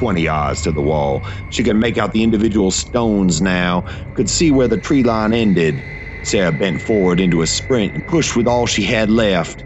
20 0.02 0.22
yards 0.22 0.62
to 0.62 0.72
the 0.72 0.82
wall. 0.82 1.24
She 1.50 1.64
could 1.64 1.76
make 1.76 1.98
out 1.98 2.12
the 2.12 2.24
individual 2.24 2.72
stones 2.72 3.40
now, 3.42 3.84
could 4.14 4.30
see 4.30 4.50
where 4.52 4.68
the 4.68 4.78
tree 4.78 5.04
line 5.04 5.32
ended. 5.32 5.86
Sarah 6.24 6.52
bent 6.52 6.82
forward 6.82 7.20
into 7.20 7.42
a 7.42 7.48
sprint 7.48 7.94
and 7.94 8.06
pushed 8.06 8.36
with 8.36 8.48
all 8.48 8.66
she 8.66 8.84
had 8.84 9.10
left. 9.10 9.64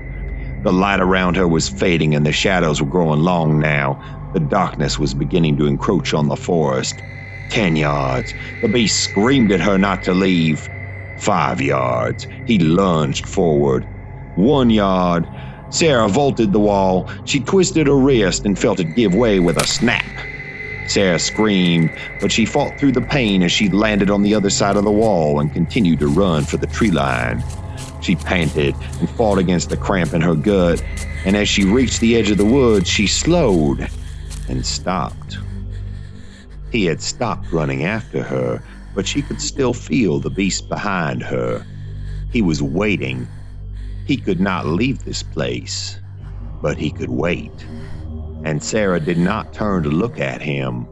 The 0.62 0.72
light 0.74 1.00
around 1.00 1.36
her 1.36 1.48
was 1.48 1.68
fading 1.70 2.14
and 2.14 2.26
the 2.26 2.32
shadows 2.32 2.82
were 2.82 2.88
growing 2.88 3.20
long 3.20 3.60
now. 3.60 4.00
The 4.34 4.40
darkness 4.40 4.98
was 4.98 5.14
beginning 5.14 5.56
to 5.58 5.66
encroach 5.66 6.14
on 6.14 6.28
the 6.28 6.36
forest. 6.36 7.02
Ten 7.50 7.76
yards. 7.76 8.34
The 8.62 8.68
beast 8.68 9.00
screamed 9.00 9.52
at 9.52 9.60
her 9.62 9.78
not 9.78 10.04
to 10.04 10.14
leave. 10.14 10.68
Five 11.16 11.62
yards. 11.62 12.28
He 12.44 12.58
lunged 12.58 13.26
forward. 13.26 13.88
One 14.34 14.70
yard. 14.70 15.28
Sarah 15.70 16.08
vaulted 16.08 16.52
the 16.52 16.60
wall. 16.60 17.10
She 17.24 17.40
twisted 17.40 17.86
her 17.86 17.96
wrist 17.96 18.44
and 18.44 18.58
felt 18.58 18.80
it 18.80 18.94
give 18.94 19.14
way 19.14 19.40
with 19.40 19.56
a 19.56 19.66
snap. 19.66 20.04
Sarah 20.88 21.18
screamed, 21.18 21.90
but 22.20 22.30
she 22.30 22.46
fought 22.46 22.78
through 22.78 22.92
the 22.92 23.02
pain 23.02 23.42
as 23.42 23.50
she 23.50 23.68
landed 23.68 24.08
on 24.08 24.22
the 24.22 24.34
other 24.34 24.50
side 24.50 24.76
of 24.76 24.84
the 24.84 24.90
wall 24.90 25.40
and 25.40 25.52
continued 25.52 25.98
to 26.00 26.06
run 26.06 26.44
for 26.44 26.56
the 26.56 26.66
tree 26.66 26.92
line. 26.92 27.42
She 28.00 28.14
panted 28.14 28.74
and 29.00 29.10
fought 29.10 29.38
against 29.38 29.68
the 29.68 29.76
cramp 29.76 30.14
in 30.14 30.20
her 30.20 30.36
gut, 30.36 30.82
and 31.24 31.36
as 31.36 31.48
she 31.48 31.64
reached 31.64 32.00
the 32.00 32.16
edge 32.16 32.30
of 32.30 32.38
the 32.38 32.44
woods, 32.44 32.88
she 32.88 33.08
slowed 33.08 33.88
and 34.48 34.64
stopped. 34.64 35.38
He 36.70 36.84
had 36.84 37.00
stopped 37.00 37.50
running 37.50 37.84
after 37.84 38.22
her, 38.22 38.62
but 38.94 39.08
she 39.08 39.22
could 39.22 39.40
still 39.40 39.72
feel 39.72 40.20
the 40.20 40.30
beast 40.30 40.68
behind 40.68 41.22
her. 41.22 41.66
He 42.32 42.42
was 42.42 42.62
waiting 42.62 43.26
he 44.06 44.16
could 44.16 44.40
not 44.40 44.66
leave 44.66 45.04
this 45.04 45.22
place, 45.22 46.00
but 46.62 46.78
he 46.78 46.90
could 46.90 47.10
wait. 47.10 47.66
And 48.44 48.62
Sarah 48.62 49.00
did 49.00 49.18
not 49.18 49.52
turn 49.52 49.82
to 49.82 49.88
look 49.90 50.20
at 50.20 50.40
him 50.40 50.86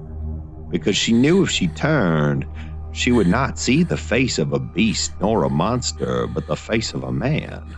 because 0.68 0.96
she 0.96 1.12
knew 1.12 1.44
if 1.44 1.50
she 1.50 1.68
turned, 1.68 2.44
she 2.92 3.12
would 3.12 3.28
not 3.28 3.58
see 3.58 3.84
the 3.84 3.96
face 3.96 4.38
of 4.38 4.52
a 4.52 4.58
beast 4.58 5.12
nor 5.20 5.44
a 5.44 5.50
monster, 5.50 6.26
but 6.26 6.48
the 6.48 6.56
face 6.56 6.92
of 6.92 7.04
a 7.04 7.12
man. 7.12 7.76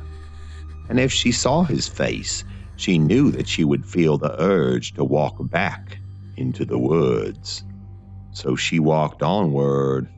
And 0.88 0.98
if 0.98 1.12
she 1.12 1.32
saw 1.32 1.64
his 1.64 1.86
face, 1.86 2.42
she 2.76 2.98
knew 2.98 3.30
that 3.32 3.48
she 3.48 3.64
would 3.64 3.84
feel 3.84 4.16
the 4.16 4.40
urge 4.40 4.94
to 4.94 5.04
walk 5.04 5.36
back 5.50 5.98
into 6.36 6.64
the 6.64 6.78
woods. 6.78 7.62
So 8.32 8.56
she 8.56 8.78
walked 8.78 9.22
onward, 9.22 10.08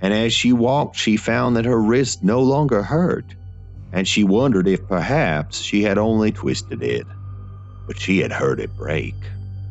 and 0.00 0.14
as 0.14 0.32
she 0.32 0.52
walked, 0.52 0.96
she 0.96 1.16
found 1.16 1.56
that 1.56 1.64
her 1.64 1.80
wrist 1.80 2.22
no 2.22 2.40
longer 2.40 2.82
hurt 2.82 3.34
and 3.92 4.06
she 4.08 4.24
wondered 4.24 4.68
if 4.68 4.86
perhaps 4.86 5.60
she 5.60 5.82
had 5.82 5.98
only 5.98 6.32
twisted 6.32 6.82
it. 6.82 7.08
But 7.86 7.98
she 8.00 8.18
had 8.20 8.32
heard 8.32 8.60
it 8.60 8.76
break. 8.76 9.30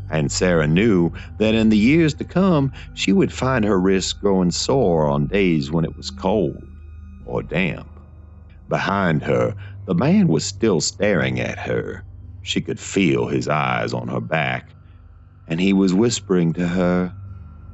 And 0.09 0.31
Sarah 0.31 0.67
knew 0.67 1.11
that 1.37 1.55
in 1.55 1.69
the 1.69 1.77
years 1.77 2.15
to 2.15 2.25
come, 2.25 2.71
she 2.93 3.13
would 3.13 3.33
find 3.33 3.65
her 3.65 3.79
wrist 3.79 4.19
growing 4.19 4.51
sore 4.51 5.07
on 5.07 5.27
days 5.27 5.71
when 5.71 5.85
it 5.85 5.95
was 5.95 6.09
cold 6.11 6.69
or 7.23 7.43
damp. 7.43 7.99
Behind 8.67 9.23
her, 9.23 9.55
the 9.85 9.95
man 9.95 10.27
was 10.27 10.45
still 10.45 10.81
staring 10.81 11.39
at 11.39 11.59
her. 11.59 12.05
She 12.41 12.61
could 12.61 12.79
feel 12.79 13.27
his 13.27 13.47
eyes 13.47 13.93
on 13.93 14.07
her 14.09 14.21
back, 14.21 14.75
and 15.47 15.61
he 15.61 15.73
was 15.73 15.93
whispering 15.93 16.53
to 16.53 16.67
her, 16.69 17.15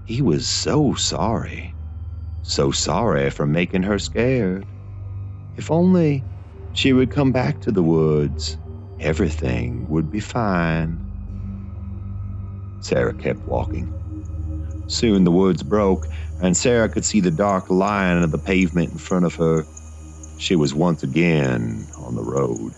he 0.03 0.21
was 0.21 0.47
so 0.49 0.93
sorry, 0.95 1.75
so 2.41 2.71
sorry 2.71 3.29
for 3.29 3.47
making 3.47 3.83
her 3.83 3.99
scared. 3.99 4.67
If 5.55 5.71
only 5.71 6.25
she 6.75 6.93
would 6.93 7.11
come 7.11 7.31
back 7.31 7.61
to 7.61 7.71
the 7.71 7.83
woods. 7.83 8.57
Everything 8.99 9.87
would 9.89 10.11
be 10.11 10.19
fine. 10.19 11.01
Sarah 12.81 13.13
kept 13.13 13.47
walking. 13.47 13.91
Soon 14.87 15.23
the 15.23 15.31
woods 15.31 15.63
broke, 15.63 16.07
and 16.39 16.55
Sarah 16.55 16.89
could 16.89 17.05
see 17.05 17.21
the 17.21 17.31
dark 17.31 17.69
line 17.69 18.21
of 18.23 18.31
the 18.31 18.39
pavement 18.39 18.91
in 18.91 18.97
front 18.99 19.25
of 19.25 19.35
her. 19.35 19.65
She 20.37 20.55
was 20.55 20.75
once 20.75 21.03
again 21.03 21.89
on 21.97 22.15
the 22.15 22.23
road. 22.23 22.75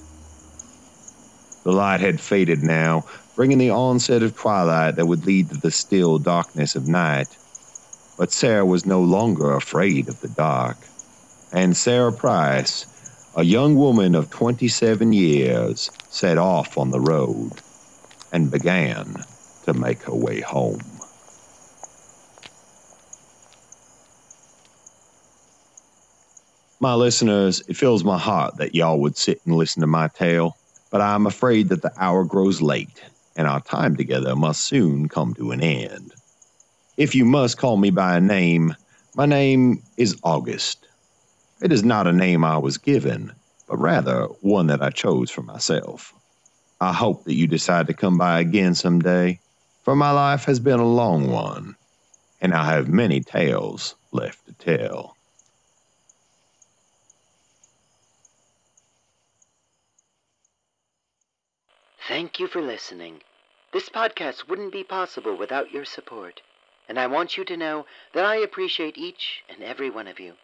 The 1.66 1.74
light 1.74 2.02
had 2.02 2.22
faded 2.22 2.64
now, 2.64 3.06
bringing 3.36 3.58
the 3.58 3.72
onset 3.72 4.24
of 4.24 4.36
twilight 4.36 4.96
that 4.96 5.08
would 5.08 5.26
lead 5.26 5.50
to 5.50 5.58
the 5.58 5.72
still 5.72 6.20
darkness 6.20 6.76
of 6.76 6.88
night. 6.88 7.38
But 8.18 8.32
Sarah 8.32 8.66
was 8.66 8.86
no 8.86 9.02
longer 9.02 9.52
afraid 9.54 10.10
of 10.10 10.20
the 10.22 10.30
dark. 10.30 10.88
And 11.52 11.76
Sarah 11.76 12.14
Price, 12.14 12.88
a 13.38 13.44
young 13.44 13.76
woman 13.76 14.16
of 14.16 14.32
27 14.32 15.14
years 15.14 15.92
set 16.10 16.40
off 16.40 16.76
on 16.76 16.90
the 16.90 17.00
road 17.00 17.62
and 18.32 18.50
began 18.50 19.24
to 19.62 19.76
make 19.76 20.02
her 20.06 20.16
way 20.16 20.42
home. 20.42 21.00
My 26.80 26.96
listeners, 26.96 27.62
it 27.68 27.78
fills 27.78 28.04
my 28.04 28.18
heart 28.18 28.58
that 28.58 28.74
y'all 28.74 29.00
would 29.02 29.18
sit 29.18 29.40
and 29.46 29.56
listen 29.56 29.82
to 29.82 29.88
my 29.88 30.10
tale, 30.16 30.54
but 30.90 31.02
I'm 31.02 31.28
afraid 31.28 31.70
that 31.70 31.84
the 31.84 31.94
hour 31.96 32.26
grows 32.26 32.60
late 32.60 33.04
and 33.36 33.46
our 33.46 33.62
time 33.62 33.96
together 33.96 34.36
must 34.36 34.66
soon 34.66 35.08
come 35.10 35.36
to 35.36 35.52
an 35.52 35.62
end. 35.62 36.16
If 36.98 37.14
you 37.14 37.24
must 37.24 37.60
call 37.60 37.78
me 37.78 37.92
by 37.92 38.18
a 38.18 38.22
name, 38.22 38.74
my 39.14 39.28
name 39.28 39.84
is 39.96 40.18
August. 40.24 40.87
It 41.60 41.72
is 41.72 41.84
not 41.84 42.06
a 42.06 42.14
name 42.14 42.44
I 42.44 42.58
was 42.60 42.78
given, 42.78 43.34
but 43.68 43.78
rather 43.78 44.26
one 44.42 44.68
that 44.68 44.84
I 44.84 44.92
chose 44.92 45.32
for 45.32 45.42
myself. 45.42 46.14
I 46.80 46.94
hope 46.94 47.24
that 47.24 47.34
you 47.34 47.48
decide 47.48 47.88
to 47.88 47.94
come 47.96 48.18
by 48.20 48.40
again 48.40 48.76
someday, 48.76 49.40
for 49.84 49.96
my 49.96 50.12
life 50.12 50.46
has 50.46 50.60
been 50.60 50.80
a 50.80 50.86
long 50.86 51.32
one, 51.32 51.76
and 52.40 52.54
I 52.54 52.66
have 52.66 52.88
many 52.88 53.22
tales 53.22 53.96
left 54.12 54.46
to 54.46 54.54
tell. 54.54 55.16
Thank 62.08 62.40
you 62.40 62.48
for 62.48 62.62
listening. 62.62 63.22
This 63.74 63.90
podcast 63.90 64.48
wouldn't 64.48 64.72
be 64.72 64.84
possible 64.84 65.36
without 65.36 65.72
your 65.72 65.86
support, 65.86 66.42
and 66.88 67.00
I 67.00 67.08
want 67.08 67.36
you 67.36 67.44
to 67.46 67.58
know 67.58 67.88
that 68.14 68.26
I 68.26 68.36
appreciate 68.36 68.98
each 68.98 69.44
and 69.50 69.64
every 69.64 69.90
one 69.90 70.08
of 70.08 70.20
you. 70.20 70.36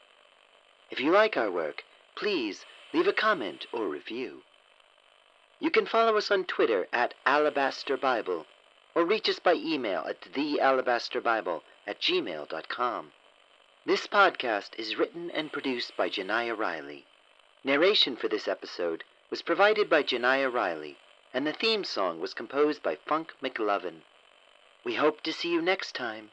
If 0.93 0.99
you 0.99 1.09
like 1.09 1.35
our 1.35 1.49
work, 1.49 1.85
please 2.13 2.67
leave 2.93 3.07
a 3.07 3.13
comment 3.13 3.65
or 3.71 3.87
review. 3.87 4.43
You 5.59 5.71
can 5.71 5.87
follow 5.87 6.17
us 6.17 6.29
on 6.29 6.45
Twitter 6.45 6.87
at 6.93 7.15
Alabaster 7.25 7.97
Bible 7.97 8.45
or 8.93 9.03
reach 9.03 9.27
us 9.27 9.39
by 9.39 9.55
email 9.55 10.05
at 10.07 10.21
thealabasterbible 10.21 11.63
at 11.87 11.99
gmail.com. 11.99 13.11
This 13.87 14.05
podcast 14.05 14.77
is 14.77 14.95
written 14.95 15.31
and 15.31 15.51
produced 15.51 15.97
by 15.97 16.11
Janiah 16.11 16.55
Riley. 16.55 17.07
Narration 17.63 18.15
for 18.15 18.27
this 18.27 18.47
episode 18.47 19.03
was 19.31 19.41
provided 19.41 19.89
by 19.89 20.03
Janiah 20.03 20.53
Riley, 20.53 20.99
and 21.33 21.47
the 21.47 21.53
theme 21.53 21.83
song 21.83 22.19
was 22.19 22.35
composed 22.35 22.83
by 22.83 22.97
Funk 22.97 23.33
McLovin. 23.41 24.03
We 24.83 24.93
hope 24.93 25.21
to 25.21 25.33
see 25.33 25.49
you 25.49 25.59
next 25.63 25.95
time, 25.95 26.29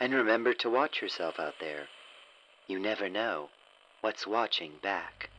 and 0.00 0.12
remember 0.12 0.54
to 0.54 0.68
watch 0.68 1.00
yourself 1.00 1.38
out 1.38 1.60
there. 1.60 1.86
You 2.66 2.80
never 2.80 3.08
know 3.08 3.50
what's 4.02 4.26
watching 4.26 4.72
back. 4.82 5.30